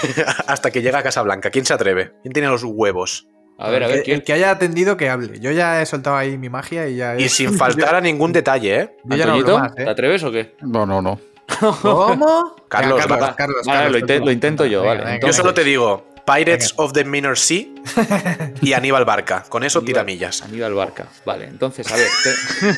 hasta 0.46 0.70
que 0.70 0.82
llega 0.82 0.98
a 0.98 1.02
Casablanca. 1.02 1.50
¿Quién 1.50 1.64
se 1.64 1.74
atreve? 1.74 2.12
¿Quién 2.22 2.32
tiene 2.32 2.48
los 2.48 2.64
huevos? 2.64 3.28
A 3.58 3.70
ver, 3.70 3.82
a 3.82 3.86
el, 3.86 3.92
ver, 3.92 4.00
que, 4.00 4.04
¿quién? 4.04 4.16
el 4.16 4.22
que 4.22 4.32
haya 4.32 4.50
atendido 4.50 4.96
que 4.96 5.08
hable. 5.08 5.40
Yo 5.40 5.50
ya 5.50 5.80
he 5.80 5.86
soltado 5.86 6.16
ahí 6.16 6.36
mi 6.36 6.48
magia 6.48 6.88
y 6.88 6.96
ya. 6.96 7.16
Y 7.18 7.28
sin 7.28 7.54
faltar 7.58 7.94
a 7.94 8.00
ningún 8.00 8.32
detalle, 8.32 8.80
¿eh? 8.80 8.96
Yo 9.04 9.16
ya 9.16 9.26
no 9.26 9.58
más, 9.58 9.74
¿Te 9.74 9.82
¿eh? 9.82 9.88
atreves 9.88 10.22
o 10.24 10.30
qué? 10.30 10.54
No, 10.60 10.86
¿Cómo? 11.80 12.56
Carlos, 12.68 13.06
Venga, 13.06 13.16
va. 13.16 13.36
Carlos, 13.36 13.62
Vale, 13.64 14.00
Carlos, 14.00 14.26
lo, 14.26 14.32
intento 14.32 14.66
yo, 14.66 14.82
Venga, 14.82 14.94
vale. 14.94 15.12
venga, 15.12 15.26
Yo 15.26 15.32
solo 15.32 15.54
te 15.54 15.62
digo, 15.62 16.04
Pirates 16.26 16.74
of 16.76 16.92
the 16.92 17.04
Minor 17.04 17.38
Sea 17.38 17.66
y 18.60 18.72
Aníbal 18.72 19.04
Barca. 19.04 19.44
Con 19.48 19.62
eso 19.64 19.80
Aníbal- 19.80 19.84
tiramillas. 19.86 20.42
Aníbal 20.42 20.74
Barca. 20.74 21.06
Vale, 21.24 21.44
entonces, 21.46 21.86
a 21.90 21.96
ver. 21.96 22.08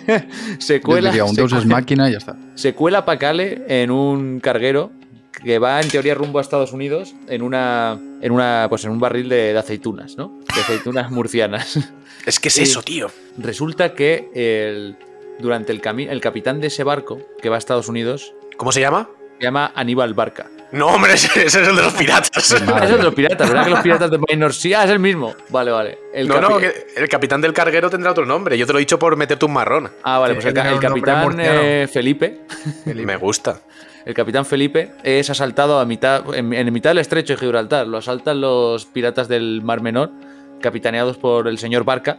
te- 0.07 0.59
se 0.61 0.75
Yo 0.81 0.83
cuela. 0.83 1.09
diría 1.11 1.25
un 1.25 1.35
se- 1.35 1.41
Deus 1.41 1.53
es 1.55 1.65
máquina 1.67 2.09
y 2.09 2.13
ya 2.13 2.19
está. 2.19 2.37
Se 2.55 2.75
cuela 2.75 3.05
Pacale 3.05 3.65
en 3.69 3.91
un 3.91 4.41
carguero 4.41 4.93
que 5.43 5.59
va 5.59 5.81
en 5.81 5.89
teoría 5.89 6.15
rumbo 6.15 6.39
a 6.39 6.43
Estados 6.43 6.73
Unidos 6.73 7.15
en 7.29 7.43
una 7.43 7.99
en 8.21 8.33
una 8.33 8.67
pues 8.69 8.85
en 8.85 8.91
un 8.91 8.99
barril 9.01 9.29
de, 9.29 9.53
de 9.53 9.59
aceitunas, 9.59 10.17
¿no? 10.17 10.41
De 10.55 10.61
aceitunas 10.61 11.11
murcianas. 11.11 11.79
Es 12.27 12.41
que 12.41 12.49
es 12.49 12.59
eso, 12.59 12.83
tío. 12.83 13.11
Resulta 13.39 13.95
que 13.95 14.29
el, 14.35 14.97
durante 15.39 15.73
el 15.73 15.81
camino 15.81 16.11
el 16.13 16.21
capitán 16.21 16.61
de 16.61 16.67
ese 16.67 16.83
barco 16.85 17.21
que 17.41 17.49
va 17.49 17.55
a 17.57 17.59
Estados 17.59 17.89
Unidos 17.89 18.35
¿Cómo 18.57 18.73
se 18.73 18.81
llama? 18.81 19.09
se 19.39 19.45
llama 19.45 19.71
Aníbal 19.77 20.13
Barca. 20.15 20.51
No, 20.73 20.89
hombre, 20.89 21.13
ese, 21.15 21.47
ese 21.47 21.63
es 21.63 21.69
el 21.69 21.77
de 21.77 21.83
los 21.83 21.95
piratas. 21.95 22.31
Es 22.53 22.91
el 22.91 22.99
de 22.99 23.03
los 23.03 23.15
piratas, 23.15 23.49
¿verdad 23.49 23.65
que 23.65 23.71
los 23.71 23.81
piratas 23.81 24.11
de 24.11 24.19
Minor 24.19 24.53
Sea? 24.53 24.81
Ah, 24.81 24.85
es 24.85 24.91
el 24.91 24.99
mismo. 24.99 25.35
Vale, 25.49 25.71
vale. 25.71 25.99
El 26.13 26.29
no, 26.29 26.41
no, 26.41 26.59
que 26.59 26.87
el 26.97 27.09
capitán 27.09 27.41
del 27.41 27.53
carguero 27.53 27.91
tendrá 27.91 28.11
otro 28.11 28.27
nombre. 28.27 28.57
Yo 28.59 28.67
te 28.67 28.73
lo 28.73 28.79
he 28.79 28.81
dicho 28.81 28.99
por 28.99 29.17
meterte 29.17 29.45
un 29.47 29.53
marrón. 29.53 29.91
Ah, 30.03 30.19
vale, 30.19 30.35
pues 30.35 30.47
el, 30.47 30.57
el 30.57 30.79
capitán 30.79 31.37
eh, 31.41 31.89
Felipe 31.91 32.41
Me 32.87 33.17
gusta. 33.17 33.61
El 34.05 34.15
capitán 34.15 34.47
Felipe 34.47 34.93
es 35.03 35.29
asaltado 35.29 35.81
a 35.81 35.85
mitad, 35.85 36.35
en, 36.35 36.53
en 36.53 36.73
mitad 36.73 36.91
del 36.91 36.99
estrecho 36.99 37.35
de 37.35 37.41
Gibraltar. 37.41 37.87
Lo 37.87 37.99
asaltan 37.99 38.41
los 38.41 38.87
piratas 38.87 39.29
del 39.29 39.61
Mar 39.63 39.83
Menor, 39.83 40.11
capitaneados 40.61 41.19
por 41.19 41.49
el 41.49 41.59
señor 41.59 41.85
Barca. 41.85 42.19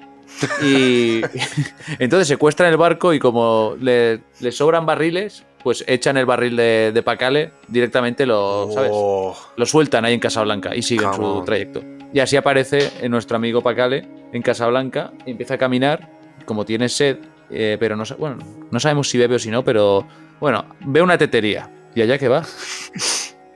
Y 0.62 1.22
entonces 2.00 2.28
secuestran 2.28 2.70
el 2.70 2.78
barco 2.78 3.14
y 3.14 3.20
como 3.20 3.76
le, 3.80 4.22
le 4.40 4.52
sobran 4.52 4.86
barriles, 4.86 5.44
pues 5.64 5.84
echan 5.88 6.18
el 6.18 6.26
barril 6.26 6.56
de, 6.56 6.92
de 6.94 7.04
Pacale 7.04 7.52
directamente, 7.68 8.26
lo, 8.26 8.70
¿sabes? 8.74 8.92
Oh, 8.94 9.38
lo 9.56 9.66
sueltan 9.66 10.06
ahí 10.06 10.14
en 10.14 10.20
Casablanca 10.20 10.76
y 10.76 10.82
siguen 10.82 11.10
Come 11.10 11.18
su 11.18 11.24
on. 11.24 11.46
trayecto. 11.46 11.82
Y 12.14 12.20
así 12.20 12.38
aparece 12.38 12.92
eh, 13.02 13.10
nuestro 13.10 13.38
amigo 13.38 13.62
Pacale 13.62 14.08
en 14.34 14.42
Casablanca, 14.42 15.12
empieza 15.26 15.56
a 15.56 15.58
caminar, 15.58 16.10
como 16.46 16.66
tiene 16.66 16.90
sed, 16.90 17.18
eh, 17.50 17.78
pero 17.80 17.96
no, 17.96 18.04
bueno, 18.18 18.38
no 18.72 18.80
sabemos 18.80 19.10
si 19.10 19.18
bebe 19.18 19.36
o 19.36 19.40
si 19.40 19.52
no, 19.52 19.64
pero 19.64 20.08
bueno, 20.40 20.66
ve 20.82 21.02
una 21.02 21.18
tetería 21.18 21.70
y 21.94 22.02
allá 22.02 22.18
que 22.18 22.28
va. 22.28 22.44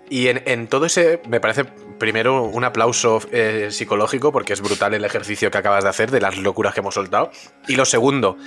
Y 0.09 0.27
en, 0.27 0.43
en 0.45 0.67
todo 0.67 0.85
ese, 0.85 1.21
me 1.27 1.39
parece 1.39 1.65
primero 1.97 2.43
un 2.43 2.63
aplauso 2.63 3.19
eh, 3.31 3.69
psicológico 3.71 4.31
porque 4.31 4.53
es 4.53 4.61
brutal 4.61 4.93
el 4.93 5.05
ejercicio 5.05 5.49
que 5.49 5.57
acabas 5.57 5.83
de 5.85 5.89
hacer 5.89 6.11
de 6.11 6.21
las 6.21 6.37
locuras 6.37 6.75
que 6.75 6.81
hemos 6.81 6.93
soltado. 6.93 7.31
Y 7.67 7.77
lo 7.77 7.85
segundo, 7.85 8.37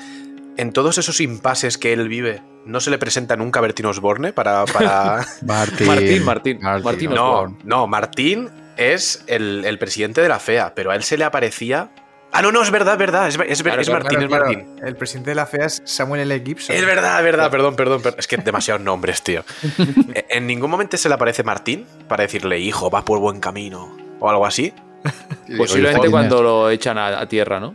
en 0.58 0.72
todos 0.72 0.98
esos 0.98 1.20
impases 1.20 1.76
que 1.76 1.92
él 1.92 2.08
vive, 2.08 2.40
¿no 2.66 2.80
se 2.80 2.90
le 2.90 2.98
presenta 2.98 3.36
nunca 3.36 3.60
Bertín 3.60 3.86
Osborne 3.86 4.32
para... 4.32 4.64
para... 4.66 5.24
Martín. 5.42 5.86
Martín, 5.86 6.24
Martín, 6.24 6.58
Martín 6.60 7.10
no, 7.14 7.30
Osborne. 7.32 7.56
no, 7.64 7.86
Martín 7.86 8.50
es 8.76 9.24
el, 9.26 9.64
el 9.64 9.78
presidente 9.78 10.20
de 10.20 10.28
la 10.28 10.38
FEA, 10.38 10.74
pero 10.74 10.90
a 10.90 10.96
él 10.96 11.02
se 11.02 11.16
le 11.16 11.24
aparecía... 11.24 11.90
Ah, 12.32 12.42
no, 12.42 12.52
no, 12.52 12.60
es 12.62 12.70
verdad, 12.70 12.94
es 12.94 12.98
verdad, 12.98 13.28
es, 13.28 13.38
es- 13.48 13.62
Claro, 13.62 13.80
es 13.80 13.88
claro, 13.88 14.04
Martín, 14.04 14.22
es 14.22 14.28
Martín. 14.30 14.64
claro. 14.74 14.88
El 14.88 14.96
presidente 14.96 15.30
de 15.30 15.36
la 15.36 15.46
FEA 15.46 15.64
es 15.66 15.80
Samuel 15.86 16.20
L. 16.22 16.42
Gibson. 16.44 16.76
Es 16.76 16.84
verdad, 16.84 17.18
es 17.18 17.24
verdad, 17.24 17.50
perdón, 17.50 17.76
perdón, 17.76 18.02
perdón. 18.02 18.18
Es 18.18 18.26
que 18.26 18.36
demasiados 18.36 18.82
nombres, 18.82 19.22
tío. 19.22 19.42
En 20.28 20.46
ningún 20.46 20.70
momento 20.70 20.98
se 20.98 21.08
le 21.08 21.14
aparece 21.14 21.44
Martín 21.44 21.86
para 22.08 22.24
decirle, 22.24 22.58
hijo, 22.58 22.90
vas 22.90 23.04
por 23.04 23.20
buen 23.20 23.40
camino. 23.40 23.96
O 24.20 24.28
algo 24.28 24.44
así. 24.44 24.74
Posiblemente 25.56 26.10
cuando 26.10 26.42
lo 26.42 26.68
echan 26.68 26.98
a, 26.98 27.20
a 27.20 27.26
tierra, 27.28 27.60
¿no? 27.60 27.74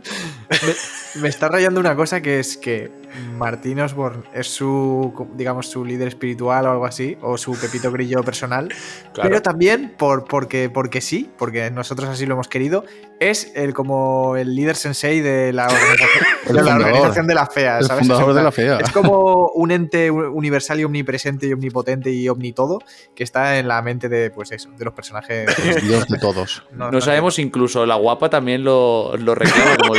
Me 1.16 1.28
está 1.28 1.48
rayando 1.48 1.80
una 1.80 1.96
cosa 1.96 2.20
que 2.20 2.38
es 2.38 2.56
que 2.56 2.90
Martín 3.38 3.80
Osborne 3.80 4.22
es 4.32 4.46
su, 4.48 5.12
digamos, 5.34 5.68
su 5.68 5.84
líder 5.84 6.08
espiritual 6.08 6.66
o 6.66 6.70
algo 6.70 6.86
así, 6.86 7.16
o 7.22 7.36
su 7.38 7.58
pepito 7.58 7.90
grillo 7.90 8.22
personal, 8.22 8.68
Claro. 9.12 9.28
pero 9.28 9.42
también 9.42 9.94
por, 9.98 10.24
porque, 10.24 10.70
porque 10.70 11.00
sí, 11.00 11.30
porque 11.36 11.70
nosotros 11.70 12.08
así 12.08 12.24
lo 12.24 12.34
hemos 12.34 12.48
querido, 12.48 12.84
es 13.20 13.52
el 13.54 13.74
como 13.74 14.36
el 14.36 14.54
líder 14.54 14.74
sensei 14.76 15.20
de 15.20 15.52
la 15.52 15.66
organización, 15.66 16.24
de, 16.46 16.52
la, 16.54 16.62
fundador. 16.62 16.82
organización 16.82 17.26
de 17.26 17.34
la 17.34 17.46
FEA, 17.46 17.80
fundador 17.82 18.30
Es 18.30 18.36
de 18.36 18.42
la 18.42 18.52
FEA. 18.52 18.78
Es 18.78 18.90
como 18.90 19.48
un 19.54 19.70
ente 19.70 20.10
universal 20.10 20.80
y 20.80 20.84
omnipresente 20.84 21.46
y 21.46 21.52
omnipotente 21.52 22.10
y 22.10 22.28
omnitodo 22.28 22.78
que 23.14 23.22
está 23.22 23.58
en 23.58 23.68
la 23.68 23.82
mente 23.82 24.08
de, 24.08 24.30
pues 24.30 24.50
eso, 24.52 24.70
de 24.76 24.84
los 24.84 24.94
personajes. 24.94 25.46
El 25.76 25.88
Dios 25.88 26.08
de 26.08 26.18
todos. 26.18 26.64
No 26.72 27.00
sabemos, 27.00 27.38
incluso 27.38 27.86
la 27.86 27.96
guapa 27.96 28.30
también 28.30 28.64
lo, 28.64 29.16
lo 29.16 29.34
reclama 29.34 29.76
como, 29.76 29.94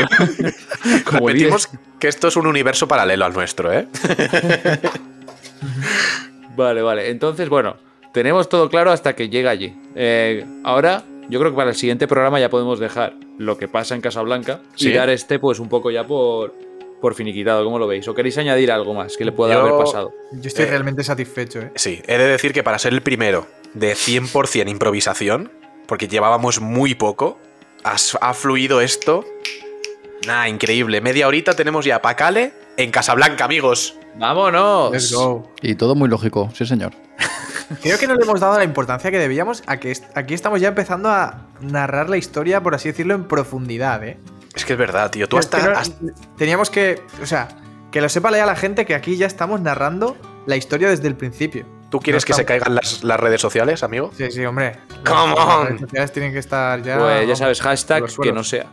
como. 1.06 1.28
Repetimos 1.28 1.70
que 2.04 2.10
esto 2.10 2.28
es 2.28 2.36
un 2.36 2.48
universo 2.48 2.86
paralelo 2.86 3.24
al 3.24 3.32
nuestro, 3.32 3.72
¿eh? 3.72 3.88
Vale, 6.58 6.82
vale. 6.82 7.10
Entonces, 7.10 7.48
bueno, 7.48 7.78
tenemos 8.14 8.50
todo 8.50 8.70
claro 8.70 8.92
hasta 8.92 9.16
que 9.16 9.30
llega 9.30 9.50
allí. 9.52 9.74
Eh, 9.96 10.46
ahora, 10.66 11.04
yo 11.30 11.40
creo 11.40 11.52
que 11.52 11.56
para 11.56 11.70
el 11.70 11.76
siguiente 11.78 12.08
programa 12.10 12.42
ya 12.42 12.50
podemos 12.50 12.78
dejar 12.80 13.14
lo 13.38 13.58
que 13.58 13.70
pasa 13.70 13.96
en 13.96 14.02
Casablanca 14.02 14.60
Sí. 14.76 14.90
y 14.90 14.94
dar 14.94 15.10
este, 15.10 15.40
pues, 15.40 15.60
un 15.60 15.70
poco 15.70 15.90
ya 15.92 16.06
por, 16.06 16.54
por 17.02 17.16
finiquitado. 17.16 17.64
¿Cómo 17.64 17.80
lo 17.80 17.88
veis? 17.88 18.06
¿O 18.10 18.14
queréis 18.14 18.38
añadir 18.38 18.70
algo 18.72 18.94
más 18.94 19.16
que 19.16 19.24
le 19.24 19.32
pueda 19.32 19.54
Yo- 19.54 19.62
haber 19.62 19.74
pasado? 19.78 20.12
Yo 20.34 20.48
estoy 20.48 20.66
Eh, 20.66 20.70
realmente 20.70 21.04
satisfecho, 21.06 21.60
¿eh? 21.62 21.72
Sí, 21.76 22.02
he 22.06 22.18
de 22.18 22.28
decir 22.28 22.52
que 22.52 22.64
para 22.64 22.78
ser 22.80 22.92
el 22.94 23.02
primero 23.02 23.48
de 23.74 23.96
100% 23.96 24.70
improvisación, 24.70 25.52
porque 25.88 26.08
llevábamos 26.10 26.60
muy 26.60 26.96
poco, 26.96 27.40
has- 27.86 28.18
ha 28.22 28.34
fluido 28.34 28.82
esto. 28.82 29.24
Nah, 30.28 30.48
increíble. 30.48 31.02
Media 31.02 31.28
horita 31.28 31.54
tenemos 31.54 31.86
ya 31.86 32.02
Pacale 32.02 32.54
en 32.78 32.92
Casablanca, 32.92 33.46
amigos. 33.46 33.96
¡Vámonos! 34.16 34.92
Let's 34.92 35.12
go. 35.14 35.52
Y 35.62 35.76
todo 35.76 35.96
muy 35.96 36.08
lógico, 36.10 36.50
sí, 36.54 36.66
señor. 36.66 36.94
Creo 37.82 37.98
que 37.98 38.08
no 38.08 38.14
le 38.16 38.24
hemos 38.24 38.40
dado 38.40 38.58
la 38.58 38.64
importancia 38.64 39.10
que 39.10 39.18
debíamos 39.18 39.64
a 39.66 39.78
que 39.78 39.92
est- 39.92 40.06
aquí 40.16 40.34
estamos 40.34 40.62
ya 40.62 40.68
empezando 40.68 41.10
a 41.10 41.48
narrar 41.62 42.10
la 42.10 42.18
historia, 42.18 42.62
por 42.62 42.76
así 42.76 42.90
decirlo, 42.90 43.16
en 43.16 43.28
profundidad, 43.28 44.04
¿eh? 44.04 44.20
Es 44.54 44.66
que 44.66 44.74
es 44.74 44.80
verdad, 44.80 45.10
tío. 45.10 45.28
Tú 45.28 45.38
hasta... 45.38 45.60
no- 45.68 45.78
hasta- 45.78 45.96
Teníamos 46.38 46.70
que, 46.70 47.02
o 47.22 47.26
sea, 47.26 47.48
que 47.92 48.02
lo 48.02 48.10
sepa 48.10 48.32
ya 48.32 48.46
la 48.46 48.56
gente 48.56 48.86
que 48.86 48.94
aquí 48.94 49.18
ya 49.18 49.26
estamos 49.26 49.60
narrando 49.62 50.16
la 50.46 50.56
historia 50.58 50.90
desde 50.90 51.08
el 51.08 51.16
principio. 51.16 51.66
¿Tú 51.90 52.00
quieres 52.00 52.24
no 52.24 52.28
que 52.28 52.34
se 52.34 52.46
caigan 52.46 52.76
las, 52.76 53.04
las 53.04 53.20
redes 53.20 53.40
sociales, 53.42 53.82
amigo? 53.84 54.12
Sí, 54.18 54.30
sí, 54.32 54.44
hombre. 54.46 54.78
Come 55.06 55.34
Las- 55.36 55.46
on. 55.48 55.60
Las 55.60 55.68
redes 55.70 55.82
sociales 55.82 56.12
tienen 56.12 56.34
que 56.34 56.40
estar 56.40 56.84
ya. 56.84 57.00
Pues 57.00 57.28
ya 57.28 57.36
sabes, 57.36 57.62
hashtag 57.62 58.04
que 58.22 58.32
no 58.32 58.44
sea. 58.44 58.66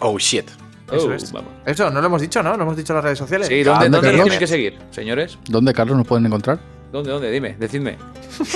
Oh, 0.00 0.18
shit. 0.18 0.48
Eso 0.92 1.08
Oh, 1.08 1.12
es. 1.12 1.32
vamos. 1.32 1.50
Eso, 1.64 1.90
no 1.90 2.00
lo 2.00 2.06
hemos 2.06 2.20
dicho, 2.20 2.42
¿no? 2.42 2.56
No 2.56 2.62
hemos 2.62 2.76
dicho 2.76 2.94
las 2.94 3.02
redes 3.04 3.18
sociales. 3.18 3.48
Sí, 3.48 3.62
¿dónde, 3.62 3.84
¿Dónde, 3.88 3.96
dónde 3.98 4.12
nos 4.12 4.22
tienen 4.24 4.38
que 4.38 4.46
seguir, 4.46 4.78
señores? 4.90 5.38
¿Dónde, 5.48 5.72
Carlos, 5.74 5.96
nos 5.96 6.06
pueden 6.06 6.26
encontrar? 6.26 6.58
¿Dónde, 6.92 7.10
dónde? 7.10 7.30
Dime, 7.30 7.56
decidme. 7.58 7.98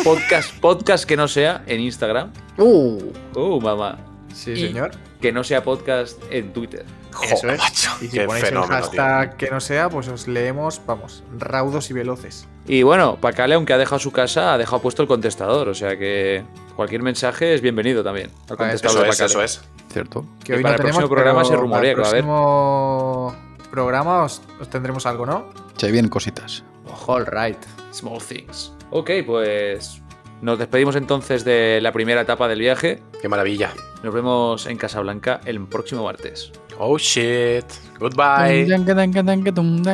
Podcast, 0.04 0.54
podcast 0.60 1.04
que 1.04 1.16
no 1.16 1.26
sea 1.28 1.64
en 1.66 1.80
Instagram. 1.80 2.30
Uh, 2.58 3.00
Uh, 3.34 3.60
mamá. 3.60 3.98
Sí, 4.32 4.52
Y- 4.52 4.68
señor. 4.68 4.92
Que 5.20 5.32
no 5.32 5.44
sea 5.44 5.62
podcast 5.64 6.18
en 6.30 6.52
Twitter. 6.52 6.84
Eso 7.24 7.36
Joder, 7.36 7.56
es. 7.56 7.60
macho, 7.60 7.90
Y 8.00 8.06
si 8.06 8.18
qué 8.18 8.24
ponéis 8.24 8.44
fenómeno, 8.46 8.76
el 8.76 8.82
tío. 8.90 9.02
hashtag 9.02 9.36
que 9.36 9.50
no 9.50 9.60
sea, 9.60 9.90
pues 9.90 10.08
os 10.08 10.28
leemos, 10.28 10.80
vamos, 10.86 11.24
raudos 11.38 11.90
y 11.90 11.92
veloces. 11.92 12.46
Y 12.66 12.82
bueno, 12.84 13.16
Pacale, 13.20 13.56
aunque 13.56 13.72
ha 13.74 13.78
dejado 13.78 13.98
su 13.98 14.12
casa, 14.12 14.54
ha 14.54 14.58
dejado 14.58 14.80
puesto 14.80 15.02
el 15.02 15.08
contestador. 15.08 15.68
O 15.68 15.74
sea 15.74 15.98
que 15.98 16.44
cualquier 16.76 17.02
mensaje 17.02 17.52
es 17.52 17.60
bienvenido 17.60 18.02
también. 18.04 18.30
Al 18.48 18.56
contestador 18.56 19.08
Eso 19.08 19.22
de 19.22 19.26
es, 19.26 19.30
eso 19.32 19.42
es. 19.42 19.60
Cierto. 19.92 20.24
Que 20.44 20.52
Y 20.52 20.56
hoy 20.56 20.62
para 20.62 20.76
no 20.76 20.76
el 20.76 20.80
próximo 20.82 21.08
tenemos, 21.08 21.10
programa 21.10 21.42
pero 21.42 21.48
se 21.48 21.56
rumorea 21.60 21.80
para 21.80 21.94
que 21.94 22.00
va 22.00 22.06
a 22.06 22.10
haber. 22.10 22.24
próximo 22.24 23.36
programa 23.70 24.22
os, 24.24 24.42
os 24.60 24.68
tendremos 24.68 25.06
algo, 25.06 25.26
¿no? 25.26 25.46
Se 25.76 25.90
vienen 25.90 26.10
cositas. 26.10 26.64
All 27.06 27.26
right. 27.26 27.58
Small 27.92 28.18
things. 28.22 28.72
Ok, 28.90 29.10
pues 29.26 30.02
nos 30.42 30.58
despedimos 30.58 30.96
entonces 30.96 31.44
de 31.44 31.80
la 31.82 31.92
primera 31.92 32.22
etapa 32.22 32.48
del 32.48 32.60
viaje. 32.60 33.02
Qué 33.20 33.28
maravilla. 33.28 33.72
Nos 34.02 34.14
vemos 34.14 34.66
en 34.66 34.78
Casablanca 34.78 35.40
el 35.44 35.60
próximo 35.66 36.04
martes. 36.04 36.50
Oh, 36.78 36.96
shit. 36.96 37.66
Goodbye. 37.98 38.66